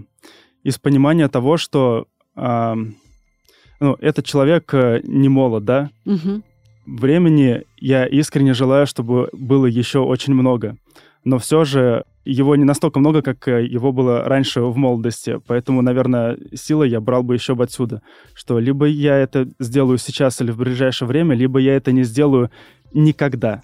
из 0.63 0.79
понимания 0.79 1.29
того, 1.29 1.57
что 1.57 2.07
ну, 2.37 3.97
этот 4.01 4.25
человек 4.25 4.73
э, 4.75 5.01
не 5.05 5.29
молод, 5.29 5.65
да? 5.65 5.91
Угу. 6.05 6.43
Времени 6.87 7.63
я 7.79 8.07
искренне 8.07 8.55
желаю, 8.55 8.87
чтобы 8.87 9.29
было 9.33 9.67
еще 9.67 10.01
очень 10.01 10.35
много. 10.35 10.77
Но 11.25 11.39
все 11.39 11.65
же 11.65 12.05
его 12.25 12.57
не 12.57 12.65
настолько 12.65 12.99
много, 13.01 13.23
как 13.23 13.47
э, 13.49 13.67
его 13.67 13.93
было 13.93 14.25
раньше 14.25 14.61
в 14.63 14.77
молодости. 14.77 15.41
Поэтому, 15.47 15.83
наверное, 15.83 16.39
силы 16.55 16.89
я 16.89 17.01
брал 17.01 17.23
бы 17.23 17.35
еще 17.35 17.55
бы 17.55 17.65
отсюда. 17.65 18.03
Что 18.35 18.59
либо 18.59 18.87
я 18.87 19.17
это 19.17 19.49
сделаю 19.59 19.99
сейчас 19.99 20.41
или 20.41 20.51
в 20.51 20.59
ближайшее 20.59 21.09
время, 21.09 21.35
либо 21.35 21.59
я 21.59 21.77
это 21.77 21.93
не 21.93 22.05
сделаю 22.05 22.51
никогда. 22.93 23.63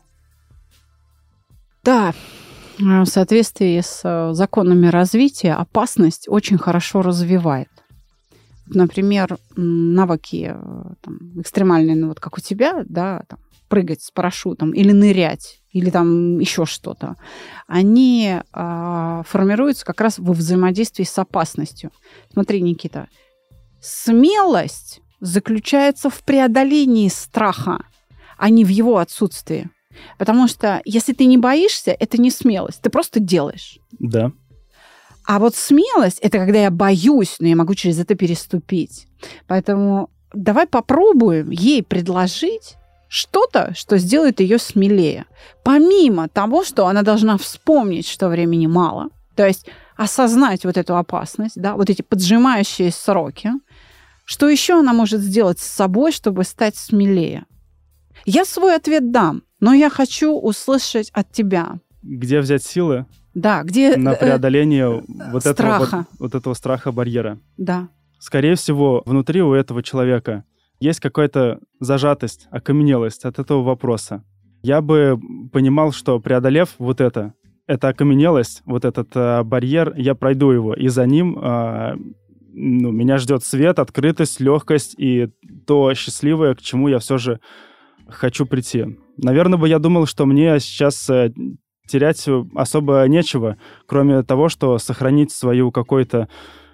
Да, 1.84 2.12
в 2.78 3.04
соответствии 3.06 3.80
с 3.80 4.00
э, 4.04 4.34
законами 4.34 4.86
развития 4.86 5.54
опасность 5.54 6.28
очень 6.28 6.58
хорошо 6.58 7.02
развивает. 7.02 7.68
Например, 8.74 9.38
навыки 9.56 10.52
э, 10.54 10.94
там, 11.02 11.40
экстремальные, 11.40 11.96
ну, 11.96 12.08
вот 12.08 12.20
как 12.20 12.38
у 12.38 12.40
тебя, 12.40 12.84
да, 12.88 13.22
там, 13.28 13.38
прыгать 13.68 14.02
с 14.02 14.10
парашютом 14.10 14.72
или 14.72 14.92
нырять, 14.92 15.62
или 15.70 15.88
там 15.88 16.38
еще 16.38 16.66
что-то, 16.66 17.16
они 17.66 18.36
а, 18.52 19.22
формируются 19.22 19.86
как 19.86 20.02
раз 20.02 20.18
во 20.18 20.34
взаимодействии 20.34 21.04
с 21.04 21.18
опасностью. 21.18 21.90
Смотри, 22.34 22.60
Никита, 22.60 23.08
смелость 23.80 25.00
заключается 25.20 26.10
в 26.10 26.22
преодолении 26.22 27.08
страха, 27.08 27.86
а 28.36 28.50
не 28.50 28.64
в 28.66 28.68
его 28.68 28.98
отсутствии. 28.98 29.70
Потому 30.18 30.48
что 30.48 30.82
если 30.84 31.14
ты 31.14 31.24
не 31.24 31.38
боишься, 31.38 31.92
это 31.92 32.20
не 32.20 32.30
смелость. 32.30 32.82
Ты 32.82 32.90
просто 32.90 33.20
делаешь. 33.20 33.78
Да. 33.98 34.32
А 35.24 35.38
вот 35.38 35.54
смелость 35.54 36.18
это 36.20 36.38
когда 36.38 36.58
я 36.60 36.70
боюсь, 36.70 37.36
но 37.38 37.48
я 37.48 37.56
могу 37.56 37.74
через 37.74 37.98
это 37.98 38.14
переступить. 38.14 39.06
Поэтому 39.46 40.10
давай 40.32 40.66
попробуем 40.66 41.50
ей 41.50 41.82
предложить 41.82 42.76
что-то, 43.08 43.72
что 43.74 43.98
сделает 43.98 44.40
ее 44.40 44.58
смелее. 44.58 45.26
Помимо 45.62 46.28
того, 46.28 46.64
что 46.64 46.86
она 46.86 47.02
должна 47.02 47.36
вспомнить, 47.38 48.08
что 48.08 48.28
времени 48.28 48.66
мало, 48.66 49.08
то 49.36 49.46
есть 49.46 49.66
осознать 49.96 50.64
вот 50.64 50.76
эту 50.76 50.96
опасность, 50.96 51.60
да, 51.60 51.76
вот 51.76 51.90
эти 51.90 52.02
поджимающие 52.02 52.90
сроки, 52.90 53.50
что 54.24 54.48
еще 54.48 54.78
она 54.78 54.92
может 54.92 55.20
сделать 55.20 55.58
с 55.58 55.66
собой, 55.66 56.12
чтобы 56.12 56.44
стать 56.44 56.76
смелее? 56.76 57.44
Я 58.24 58.44
свой 58.44 58.74
ответ 58.74 59.10
дам 59.10 59.42
но 59.62 59.72
я 59.72 59.88
хочу 59.90 60.36
услышать 60.36 61.08
от 61.14 61.30
тебя. 61.30 61.78
Где 62.02 62.40
взять 62.40 62.64
силы? 62.64 63.06
Да, 63.34 63.62
где... 63.62 63.96
На 63.96 64.12
э, 64.12 64.18
преодоление 64.18 64.98
э, 64.98 65.30
вот, 65.30 65.42
страха. 65.42 65.84
Этого, 65.84 65.98
вот, 65.98 66.20
вот 66.20 66.34
этого 66.34 66.54
страха 66.54 66.92
барьера. 66.92 67.38
Да. 67.56 67.88
Скорее 68.18 68.54
всего, 68.54 69.02
внутри 69.06 69.42
у 69.42 69.52
этого 69.52 69.82
человека 69.82 70.44
есть 70.80 71.00
какая-то 71.00 71.60
зажатость, 71.80 72.48
окаменелость 72.50 73.24
от 73.24 73.38
этого 73.38 73.62
вопроса. 73.62 74.24
Я 74.62 74.80
бы 74.80 75.18
понимал, 75.52 75.92
что 75.92 76.20
преодолев 76.20 76.74
вот 76.78 77.00
это, 77.00 77.34
эта 77.66 77.88
окаменелость, 77.88 78.62
вот 78.64 78.84
этот 78.84 79.08
э, 79.14 79.42
барьер, 79.42 79.94
я 79.96 80.14
пройду 80.14 80.50
его, 80.50 80.74
и 80.74 80.88
за 80.88 81.06
ним 81.06 81.38
э, 81.38 81.96
ну, 82.52 82.90
меня 82.90 83.18
ждет 83.18 83.44
свет, 83.44 83.78
открытость, 83.78 84.40
легкость 84.40 84.94
и 84.98 85.30
то 85.66 85.94
счастливое, 85.94 86.54
к 86.54 86.60
чему 86.60 86.88
я 86.88 86.98
все 86.98 87.18
же 87.18 87.40
хочу 88.08 88.46
прийти. 88.46 88.98
Наверное, 89.16 89.58
бы 89.58 89.68
я 89.68 89.78
думал, 89.78 90.06
что 90.06 90.26
мне 90.26 90.58
сейчас 90.60 91.08
э, 91.10 91.32
терять 91.92 92.26
особо 92.54 93.06
нечего, 93.06 93.56
кроме 93.86 94.22
того, 94.22 94.48
что 94.48 94.78
сохранить 94.78 95.30
свою 95.30 95.70
какой-то 95.70 96.28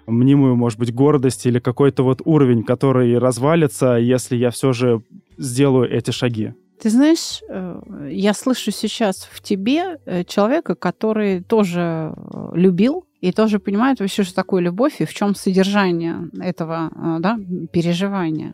мнимую, 0.07 0.55
может 0.55 0.79
быть, 0.79 0.93
гордость 0.93 1.45
или 1.45 1.59
какой-то 1.59 2.03
вот 2.03 2.21
уровень, 2.25 2.63
который 2.63 3.17
развалится, 3.17 3.97
если 3.97 4.37
я 4.37 4.49
все 4.49 4.73
же 4.73 5.01
сделаю 5.37 5.91
эти 5.91 6.11
шаги. 6.11 6.53
Ты 6.81 6.89
знаешь, 6.89 7.41
э, 7.49 8.09
я 8.09 8.33
слышу 8.33 8.71
сейчас 8.71 9.27
в 9.31 9.41
тебе 9.41 9.99
э, 10.05 10.23
человека, 10.23 10.75
который 10.75 11.41
тоже 11.43 12.13
э, 12.15 12.51
любил 12.53 13.05
и 13.19 13.33
тоже 13.33 13.59
понимает 13.59 13.99
вообще, 13.99 14.23
что 14.23 14.33
такое 14.33 14.61
любовь 14.61 15.01
и 15.01 15.05
в 15.05 15.13
чем 15.13 15.35
содержание 15.35 16.29
этого 16.39 16.89
да, 17.19 17.37
переживания. 17.73 18.53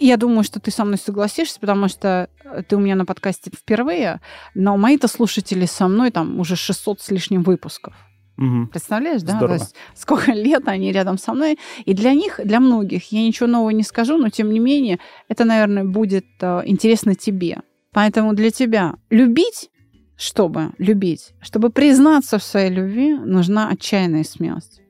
Я 0.00 0.16
думаю, 0.16 0.44
что 0.44 0.60
ты 0.60 0.70
со 0.70 0.84
мной 0.84 0.98
согласишься, 0.98 1.58
потому 1.60 1.88
что 1.88 2.28
ты 2.68 2.76
у 2.76 2.80
меня 2.80 2.94
на 2.94 3.04
подкасте 3.04 3.50
впервые, 3.50 4.20
но 4.54 4.76
мои-то 4.76 5.08
слушатели 5.08 5.66
со 5.66 5.88
мной 5.88 6.10
там 6.10 6.38
уже 6.40 6.56
600 6.56 7.00
с 7.00 7.10
лишним 7.10 7.42
выпусков. 7.42 7.94
Угу. 8.38 8.68
Представляешь, 8.68 9.22
да? 9.22 9.32
Здорово. 9.32 9.58
То 9.58 9.64
есть 9.64 9.74
сколько 9.94 10.32
лет 10.32 10.68
они 10.68 10.92
рядом 10.92 11.18
со 11.18 11.34
мной. 11.34 11.58
И 11.84 11.94
для 11.94 12.14
них, 12.14 12.40
для 12.42 12.60
многих, 12.60 13.10
я 13.10 13.22
ничего 13.22 13.48
нового 13.48 13.70
не 13.70 13.82
скажу, 13.82 14.16
но 14.16 14.28
тем 14.28 14.52
не 14.52 14.60
менее, 14.60 15.00
это, 15.28 15.44
наверное, 15.44 15.84
будет 15.84 16.26
э, 16.40 16.62
интересно 16.66 17.16
тебе. 17.16 17.58
Поэтому 17.92 18.34
для 18.34 18.50
тебя 18.50 18.94
любить, 19.10 19.70
чтобы 20.16 20.72
любить, 20.78 21.32
чтобы 21.40 21.70
признаться 21.70 22.38
в 22.38 22.44
своей 22.44 22.70
любви, 22.70 23.14
нужна 23.14 23.70
отчаянная 23.70 24.24
смелость. 24.24 24.82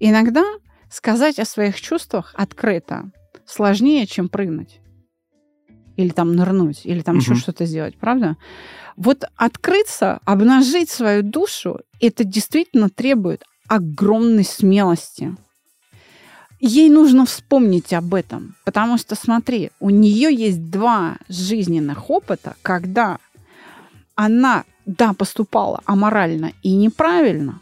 Иногда 0.00 0.44
сказать 0.88 1.38
о 1.38 1.44
своих 1.44 1.78
чувствах 1.80 2.32
открыто 2.36 3.10
сложнее, 3.46 4.06
чем 4.06 4.28
прыгнуть. 4.28 4.80
Или 5.96 6.08
там 6.10 6.34
нырнуть, 6.34 6.80
или 6.84 7.02
там 7.02 7.18
еще 7.18 7.30
Мгм. 7.32 7.40
что-то 7.40 7.66
сделать, 7.66 7.96
правда? 7.96 8.36
Вот 8.96 9.24
открыться, 9.36 10.20
обнажить 10.24 10.90
свою 10.90 11.22
душу, 11.22 11.80
это 12.00 12.24
действительно 12.24 12.88
требует 12.88 13.44
огромной 13.68 14.44
смелости. 14.44 15.36
Ей 16.60 16.88
нужно 16.88 17.26
вспомнить 17.26 17.92
об 17.92 18.14
этом, 18.14 18.54
потому 18.64 18.96
что, 18.98 19.14
смотри, 19.14 19.70
у 19.80 19.90
нее 19.90 20.34
есть 20.34 20.70
два 20.70 21.16
жизненных 21.28 22.10
опыта, 22.10 22.56
когда 22.62 23.18
она, 24.14 24.64
да, 24.86 25.12
поступала 25.12 25.80
аморально 25.84 26.52
и 26.62 26.74
неправильно, 26.74 27.60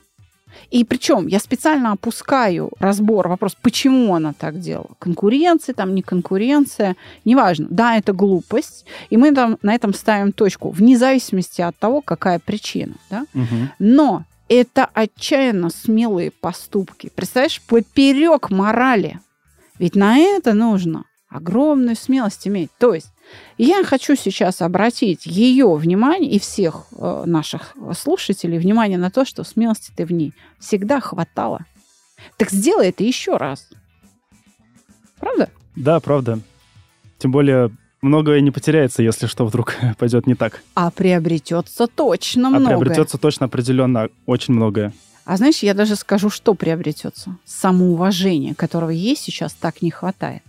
и 0.71 0.85
причем 0.85 1.27
я 1.27 1.39
специально 1.39 1.93
опускаю 1.93 2.71
разбор, 2.79 3.29
вопрос, 3.29 3.57
почему 3.61 4.15
она 4.15 4.33
так 4.33 4.61
делала. 4.61 4.91
Конкуренция, 4.99 5.75
там 5.75 5.95
не 5.95 6.03
конкуренция, 6.03 6.97
неважно. 7.25 7.67
Да, 7.71 7.97
это 7.97 8.13
глупость, 8.13 8.87
и 9.11 9.17
мы 9.17 9.33
там 9.33 9.59
на 9.63 9.75
этом 9.75 9.95
ставим 9.95 10.33
точку, 10.33 10.71
вне 10.71 10.97
зависимости 10.97 11.61
от 11.61 11.77
того, 11.77 12.01
какая 12.01 12.39
причина. 12.39 12.95
Да? 13.11 13.27
Мгм. 13.35 13.71
Но 13.79 14.25
это 14.49 14.89
отчаянно 14.93 15.71
смелые 15.71 16.31
поступки. 16.31 17.11
Представляешь, 17.15 17.61
поперек 17.63 18.51
морали. 18.51 19.21
Ведь 19.79 19.97
на 19.97 20.19
это 20.19 20.53
нужно 20.53 21.05
огромную 21.29 21.97
смелость 21.97 22.47
иметь. 22.47 22.71
То 22.79 22.95
есть 22.95 23.12
я 23.59 23.85
хочу 23.85 24.17
сейчас 24.17 24.63
обратить 24.63 25.27
ее 25.27 25.75
внимание 25.75 26.31
и 26.31 26.39
всех 26.39 26.87
э, 26.93 27.23
наших 27.27 27.75
слушателей 27.97 28.59
внимание 28.59 28.99
на 28.99 29.11
то, 29.11 29.25
что 29.25 29.45
смелости 29.45 29.93
ты 29.95 30.05
в 30.05 30.13
ней 30.13 30.33
всегда 30.59 31.01
хватало. 31.01 31.65
Так 32.37 32.51
сделай 32.51 32.89
это 32.89 33.05
еще 33.05 33.37
раз. 33.37 33.69
Правда? 35.19 35.51
Да, 35.77 36.01
правда. 36.01 36.41
Тем 37.19 37.31
более, 37.31 37.71
многое 38.01 38.41
не 38.41 38.51
потеряется, 38.51 39.03
если 39.03 39.27
что 39.27 39.47
вдруг 39.47 39.77
пойдет 39.99 40.27
не 40.27 40.35
так. 40.35 40.63
А 40.75 40.91
приобретется 40.91 41.87
точно 41.87 42.49
А 42.49 42.51
многое. 42.51 42.69
приобретется 42.77 43.19
точно 43.19 43.47
определенно 43.47 44.09
очень 44.27 44.55
многое. 44.55 44.93
А 45.25 45.37
знаешь, 45.37 45.63
я 45.63 45.73
даже 45.75 45.95
скажу, 45.95 46.31
что 46.31 46.55
приобретется. 46.55 47.37
Самоуважение, 47.45 48.55
которого 48.57 48.91
ей 48.91 49.17
сейчас 49.17 49.53
так 49.53 49.81
не 49.81 49.91
хватает. 49.93 50.43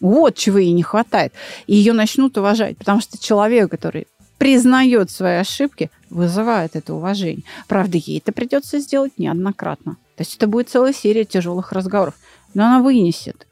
Вот 0.00 0.36
чего 0.36 0.58
ей 0.58 0.72
не 0.72 0.82
хватает. 0.82 1.32
И 1.66 1.74
ее 1.74 1.92
начнут 1.92 2.36
уважать, 2.38 2.76
потому 2.76 3.00
что 3.00 3.18
человек, 3.18 3.70
который 3.70 4.06
признает 4.38 5.10
свои 5.10 5.36
ошибки, 5.36 5.90
вызывает 6.10 6.76
это 6.76 6.94
уважение. 6.94 7.44
Правда, 7.68 7.96
ей 7.98 8.18
это 8.18 8.32
придется 8.32 8.78
сделать 8.78 9.18
неоднократно. 9.18 9.96
То 10.16 10.22
есть 10.22 10.36
это 10.36 10.46
будет 10.46 10.68
целая 10.68 10.92
серия 10.92 11.24
тяжелых 11.24 11.72
разговоров. 11.72 12.14
Но 12.54 12.64
она 12.64 12.82
вынесет. 12.82 13.46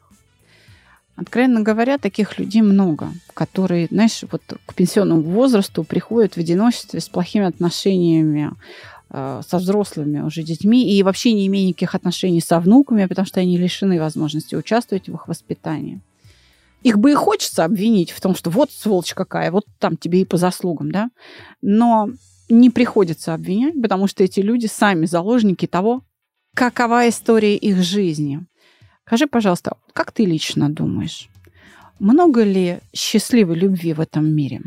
Откровенно 1.16 1.60
говоря, 1.60 1.98
таких 1.98 2.38
людей 2.38 2.62
много, 2.62 3.08
которые, 3.34 3.86
знаешь, 3.90 4.24
вот 4.30 4.42
к 4.66 4.74
пенсионному 4.74 5.22
возрасту 5.22 5.84
приходят 5.84 6.34
в 6.34 6.38
одиночестве 6.38 7.00
с 7.00 7.08
плохими 7.08 7.46
отношениями 7.46 8.50
э, 9.10 9.42
со 9.46 9.58
взрослыми 9.58 10.20
уже 10.22 10.42
детьми 10.42 10.90
и 10.92 11.02
вообще 11.04 11.32
не 11.32 11.46
имея 11.46 11.68
никаких 11.68 11.94
отношений 11.94 12.40
со 12.40 12.58
внуками, 12.58 13.06
потому 13.06 13.26
что 13.26 13.38
они 13.38 13.56
лишены 13.56 14.00
возможности 14.00 14.56
участвовать 14.56 15.08
в 15.08 15.14
их 15.14 15.28
воспитании. 15.28 16.00
Их 16.84 16.98
бы 16.98 17.12
и 17.12 17.14
хочется 17.14 17.64
обвинить 17.64 18.10
в 18.10 18.20
том, 18.20 18.36
что 18.36 18.50
вот 18.50 18.70
сволочь 18.70 19.14
какая, 19.14 19.50
вот 19.50 19.64
там 19.78 19.96
тебе 19.96 20.20
и 20.20 20.24
по 20.26 20.36
заслугам, 20.36 20.92
да? 20.92 21.08
Но 21.62 22.10
не 22.50 22.68
приходится 22.68 23.32
обвинять, 23.32 23.80
потому 23.80 24.06
что 24.06 24.22
эти 24.22 24.40
люди 24.40 24.66
сами 24.66 25.06
заложники 25.06 25.66
того, 25.66 26.02
какова 26.54 27.08
история 27.08 27.56
их 27.56 27.82
жизни. 27.82 28.46
Скажи, 29.06 29.26
пожалуйста, 29.26 29.78
как 29.94 30.12
ты 30.12 30.26
лично 30.26 30.68
думаешь, 30.68 31.30
много 31.98 32.42
ли 32.42 32.80
счастливой 32.92 33.56
любви 33.56 33.94
в 33.94 34.00
этом 34.00 34.26
мире? 34.26 34.60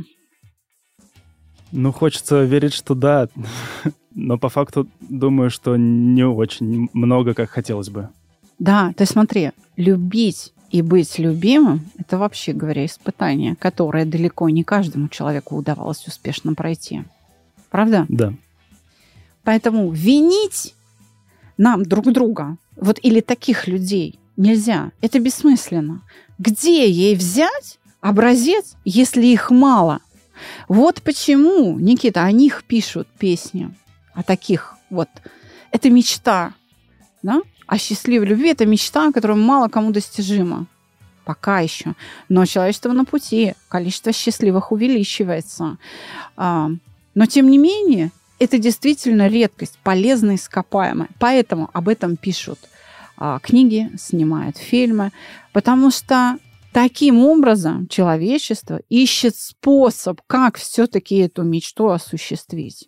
Ну, 1.72 1.92
хочется 1.92 2.44
верить, 2.46 2.74
что 2.74 2.96
да. 2.96 3.30
Но 4.16 4.40
по 4.40 4.50
факту 4.50 4.88
думаю, 5.02 5.52
что 5.52 5.76
не 5.78 6.24
очень 6.24 6.90
много, 6.94 7.36
как 7.36 7.52
хотелось 7.52 7.90
бы. 7.90 8.10
Да, 8.58 8.92
ты 8.98 9.06
смотри, 9.06 9.52
любить 9.76 10.54
и 10.70 10.82
быть 10.82 11.18
любимым– 11.18 11.90
это 11.98 12.18
вообще 12.18 12.54
говоря 12.54 12.86
испытание, 12.86 13.56
которое 13.56 14.06
далеко 14.06 14.50
не 14.50 14.64
каждому 14.64 15.08
человеку 15.08 15.56
удавалось 15.56 16.06
успешно 16.08 16.54
пройти. 16.54 17.04
Правда? 17.70 18.06
Да. 18.10 18.34
Поэтому 19.44 19.92
винить 19.92 20.76
нам 21.58 21.84
друг 21.84 22.12
друга, 22.12 22.58
вот 22.76 23.00
или 23.02 23.22
таких 23.22 23.68
людей 23.68 24.20
нельзя. 24.36 24.92
Это 25.02 25.20
бессмысленно. 25.20 26.02
Где 26.38 26.90
ей 26.90 27.16
взять 27.16 27.80
образец, 28.02 28.76
если 28.84 29.26
их 29.26 29.50
мало? 29.50 30.02
Вот 30.68 31.02
почему, 31.02 31.80
Никита, 31.80 32.24
о 32.24 32.32
них 32.32 32.64
пишут 32.66 33.08
песни. 33.18 33.74
О 34.14 34.22
таких 34.22 34.78
вот. 34.90 35.10
Это 35.72 35.90
мечта. 35.90 36.54
Да? 37.24 37.42
А 37.68 37.78
счастливой 37.78 38.28
любви– 38.28 38.50
это 38.52 38.66
мечта, 38.66 39.12
которая 39.12 39.38
мало 39.38 39.68
кому 39.68 39.92
достижима. 39.92 40.66
Пока 41.26 41.60
еще. 41.60 41.94
Но 42.30 42.46
человечество 42.46 42.94
на 42.94 43.04
пути. 43.04 43.54
Количество 43.68 44.14
счастливых 44.14 44.72
увеличивается. 44.72 45.78
А, 46.38 46.70
Но, 47.14 47.26
тем 47.26 47.50
не 47.50 47.58
менее, 47.58 48.12
это 48.40 48.58
действительно 48.58 49.28
редкость, 49.28 49.78
полезная, 49.84 50.36
ископаемая. 50.36 51.10
Поэтому 51.20 51.70
об 51.74 51.90
этом 51.90 52.16
пишут 52.16 52.60
а, 53.18 53.40
книги, 53.40 53.92
снимают 53.98 54.56
фильмы. 54.58 55.12
Потому 55.52 55.92
что 55.92 56.38
таким 56.72 57.26
образом 57.26 57.88
человечество 57.88 58.80
ищет 58.88 59.36
способ, 59.36 60.22
как 60.28 60.58
все-таки 60.58 61.18
эту 61.18 61.44
мечту 61.44 61.90
осуществить. 61.90 62.88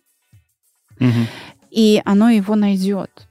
Мгм. 0.98 1.26
И 1.70 2.00
оно 2.06 2.30
его 2.30 2.54
найдет. 2.54 3.28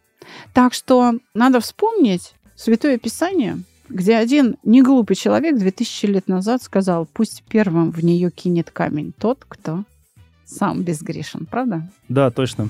Так 0.53 0.73
что 0.73 1.13
надо 1.33 1.59
вспомнить 1.59 2.33
Святое 2.55 2.97
Писание, 2.97 3.59
где 3.87 4.15
один 4.15 4.57
неглупый 4.63 5.15
человек 5.15 5.57
2000 5.57 6.05
лет 6.07 6.27
назад 6.27 6.61
сказал, 6.61 7.05
пусть 7.05 7.43
первым 7.49 7.91
в 7.91 8.03
нее 8.03 8.31
кинет 8.31 8.69
камень 8.71 9.13
тот, 9.17 9.45
кто 9.47 9.83
сам 10.45 10.83
безгрешен, 10.83 11.45
правда? 11.45 11.89
Да, 12.07 12.31
точно. 12.31 12.69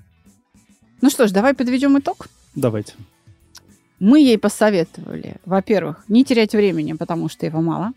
Ну 1.01 1.09
что 1.09 1.27
ж, 1.27 1.31
давай 1.31 1.53
подведем 1.53 1.97
итог. 1.97 2.27
Давайте. 2.55 2.93
Мы 3.99 4.19
ей 4.19 4.37
посоветовали, 4.37 5.35
во-первых, 5.45 6.03
не 6.07 6.23
терять 6.23 6.53
времени, 6.53 6.93
потому 6.93 7.29
что 7.29 7.45
его 7.45 7.61
мало. 7.61 7.93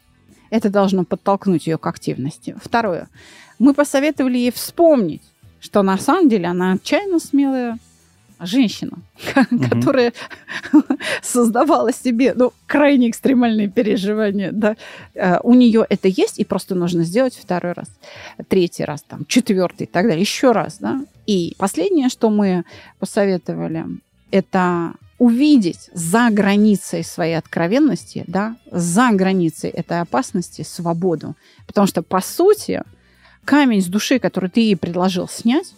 Это 0.50 0.70
должно 0.70 1.04
подтолкнуть 1.04 1.66
ее 1.66 1.78
к 1.78 1.86
активности. 1.86 2.54
Второе. 2.62 3.08
Мы 3.58 3.74
посоветовали 3.74 4.38
ей 4.38 4.52
вспомнить, 4.52 5.22
что 5.60 5.82
на 5.82 5.96
самом 5.98 6.28
деле 6.28 6.46
она 6.46 6.72
отчаянно 6.72 7.18
смелая 7.18 7.78
женщина, 8.46 8.98
которая 9.70 10.12
создавала 11.22 11.92
себе 11.92 12.34
ну, 12.34 12.52
крайне 12.66 13.10
экстремальные 13.10 13.68
переживания. 13.68 14.52
Да. 14.52 14.76
Э, 15.14 15.38
у 15.42 15.54
нее 15.54 15.86
это 15.88 16.08
есть, 16.08 16.38
и 16.38 16.44
просто 16.44 16.74
нужно 16.74 17.04
сделать 17.04 17.34
второй 17.34 17.72
раз, 17.72 17.88
третий 18.48 18.84
раз, 18.84 19.02
там, 19.02 19.24
четвертый 19.26 19.84
и 19.84 19.90
так 19.90 20.06
далее, 20.06 20.20
еще 20.20 20.52
раз. 20.52 20.78
Да. 20.78 21.04
И 21.26 21.54
последнее, 21.58 22.08
что 22.08 22.30
мы 22.30 22.64
посоветовали, 22.98 23.84
это 24.30 24.94
увидеть 25.18 25.90
за 25.92 26.28
границей 26.30 27.04
своей 27.04 27.34
откровенности, 27.34 28.24
да, 28.26 28.56
за 28.70 29.10
границей 29.12 29.70
этой 29.70 30.00
опасности 30.00 30.62
свободу. 30.62 31.36
Потому 31.66 31.86
что, 31.86 32.02
по 32.02 32.20
сути, 32.20 32.82
камень 33.44 33.82
с 33.82 33.86
души, 33.86 34.18
который 34.18 34.50
ты 34.50 34.60
ей 34.60 34.76
предложил 34.76 35.28
снять, 35.28 35.72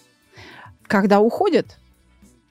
когда 0.86 1.20
уходит, 1.20 1.78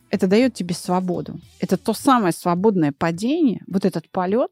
это 0.10 0.28
дает 0.28 0.54
тебе 0.54 0.74
свободу. 0.74 1.40
Это 1.60 1.78
то 1.78 1.94
самое 1.94 2.34
свободное 2.34 2.92
падение, 2.92 3.62
вот 3.68 3.86
этот 3.86 4.10
полет, 4.10 4.52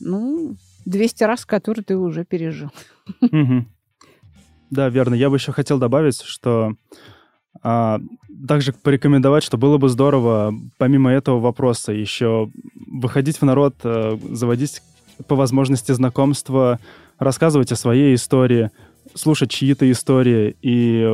ну, 0.00 0.56
200 0.84 1.24
раз, 1.24 1.44
который 1.44 1.82
ты 1.82 1.96
уже 1.96 2.24
пережил. 2.24 2.70
Да, 4.70 4.88
верно. 4.88 5.14
Я 5.14 5.30
бы 5.30 5.36
еще 5.36 5.52
хотел 5.52 5.78
добавить, 5.78 6.20
что 6.22 6.74
а, 7.62 8.00
также 8.48 8.72
порекомендовать, 8.72 9.44
что 9.44 9.56
было 9.56 9.78
бы 9.78 9.88
здорово, 9.88 10.52
помимо 10.78 11.12
этого 11.12 11.38
вопроса, 11.38 11.92
еще 11.92 12.50
выходить 12.74 13.40
в 13.40 13.44
народ, 13.44 13.76
а, 13.84 14.18
заводить 14.32 14.82
по 15.28 15.36
возможности 15.36 15.92
знакомства, 15.92 16.80
рассказывать 17.18 17.70
о 17.72 17.76
своей 17.76 18.16
истории, 18.16 18.70
слушать 19.14 19.50
чьи-то 19.50 19.88
истории 19.90 20.56
и 20.60 21.08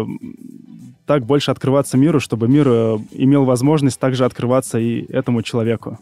так 1.11 1.27
больше 1.27 1.51
открываться 1.51 1.97
миру, 1.97 2.21
чтобы 2.21 2.47
мир 2.47 2.69
э, 2.69 2.99
имел 3.11 3.45
возможность 3.45 3.99
также 3.99 4.25
открываться 4.25 4.79
и 4.79 5.11
этому 5.13 5.43
человеку. 5.43 5.99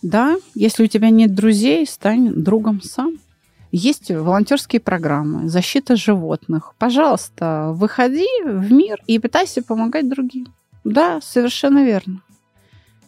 Да, 0.00 0.36
если 0.54 0.84
у 0.84 0.86
тебя 0.86 1.10
нет 1.10 1.34
друзей, 1.34 1.86
стань 1.86 2.32
другом 2.32 2.80
сам. 2.80 3.18
Есть 3.72 4.10
волонтерские 4.10 4.80
программы, 4.80 5.50
защита 5.50 5.96
животных. 5.96 6.72
Пожалуйста, 6.78 7.72
выходи 7.74 8.26
в 8.42 8.72
мир 8.72 9.02
и 9.06 9.18
пытайся 9.18 9.62
помогать 9.62 10.08
другим. 10.08 10.46
Да, 10.82 11.20
совершенно 11.20 11.84
верно. 11.84 12.22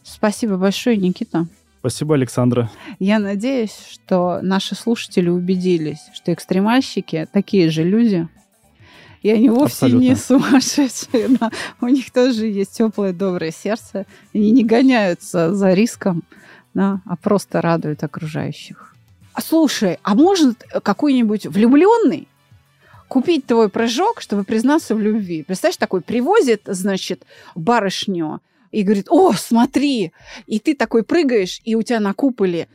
Спасибо 0.03 0.59
большое, 0.59 0.99
Никита. 0.99 1.47
Спасибо, 1.79 2.17
Александра. 2.17 2.71
Я 2.99 3.19
надеюсь, 3.19 3.79
что 3.91 4.41
наши 4.43 4.75
слушатели 4.75 5.31
убедились, 5.31 6.01
что 6.13 6.35
экстремальщики 6.35 7.27
такие 7.33 7.71
же 7.71 7.83
люди, 7.83 8.29
и 9.25 9.31
они 9.31 9.49
вовсе 9.49 9.87
Абсолютно. 9.87 10.05
не 10.05 10.17
сумасшедшие. 10.17 11.29
Да. 11.29 11.51
У 11.81 11.87
них 11.87 12.13
тоже 12.13 12.45
есть 12.47 12.73
теплое, 12.73 13.15
доброе 13.15 13.53
сердце. 13.53 14.05
Они 14.35 14.51
не 14.51 14.65
гоняются 14.65 15.55
за 15.55 15.73
риском, 15.73 16.25
да, 16.75 17.01
а 17.07 17.17
просто 17.17 17.63
радуют 17.63 18.05
окружающих. 18.05 18.95
А 19.33 19.41
слушай, 19.41 19.99
а 20.03 20.15
может 20.15 20.63
какой-нибудь 20.83 21.47
влюбленный 21.47 22.29
купить 23.09 23.47
твой 23.47 23.71
прыжок, 23.71 24.21
чтобы 24.21 24.45
признаться 24.45 24.95
в 24.95 25.01
любви? 25.01 25.43
Представляешь, 25.43 25.79
такой 25.79 26.03
привозит, 26.03 26.61
значит, 26.67 27.25
барышню 27.55 28.43
и 28.73 28.83
говорит, 28.83 29.07
о, 29.09 29.33
смотри, 29.33 30.13
и 30.47 30.59
ты 30.59 30.75
такой 30.75 31.03
прыгаешь, 31.03 31.63
и 31.65 31.77
у 31.77 31.83
тебя 31.83 31.99
на 31.99 32.13
куполе 32.13 32.69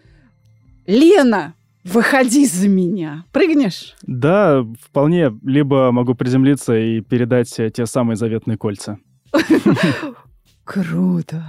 Лена, 0.87 1.53
Выходи 1.83 2.45
за 2.45 2.67
меня. 2.67 3.25
Прыгнешь? 3.31 3.95
Да, 4.03 4.65
вполне. 4.81 5.31
Либо 5.43 5.91
могу 5.91 6.13
приземлиться 6.13 6.77
и 6.77 7.01
передать 7.01 7.53
те 7.55 7.85
самые 7.85 8.15
заветные 8.15 8.57
кольца. 8.57 8.97
Круто. 10.63 11.43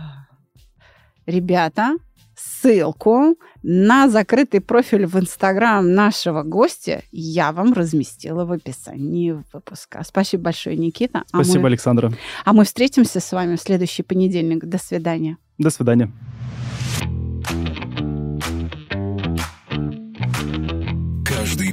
Ребята, 1.27 1.97
ссылку 2.35 3.37
на 3.63 4.09
закрытый 4.09 4.61
профиль 4.61 5.07
в 5.07 5.19
Инстаграм 5.19 5.93
нашего 5.93 6.43
гостя 6.43 7.03
я 7.13 7.53
вам 7.53 7.73
разместила 7.73 8.45
в 8.45 8.53
описании 8.53 9.37
выпуска. 9.53 10.03
Спасибо 10.05 10.45
большое, 10.45 10.77
Никита. 10.77 11.23
Спасибо, 11.27 11.59
а 11.59 11.63
мы... 11.63 11.69
Александра. 11.69 12.13
А 12.45 12.53
мы 12.53 12.65
встретимся 12.65 13.21
с 13.21 13.33
вами 13.33 13.57
в 13.57 13.61
следующий 13.61 14.03
понедельник. 14.03 14.65
До 14.65 14.79
свидания. 14.79 15.37
До 15.59 15.71
свидания. 15.71 16.11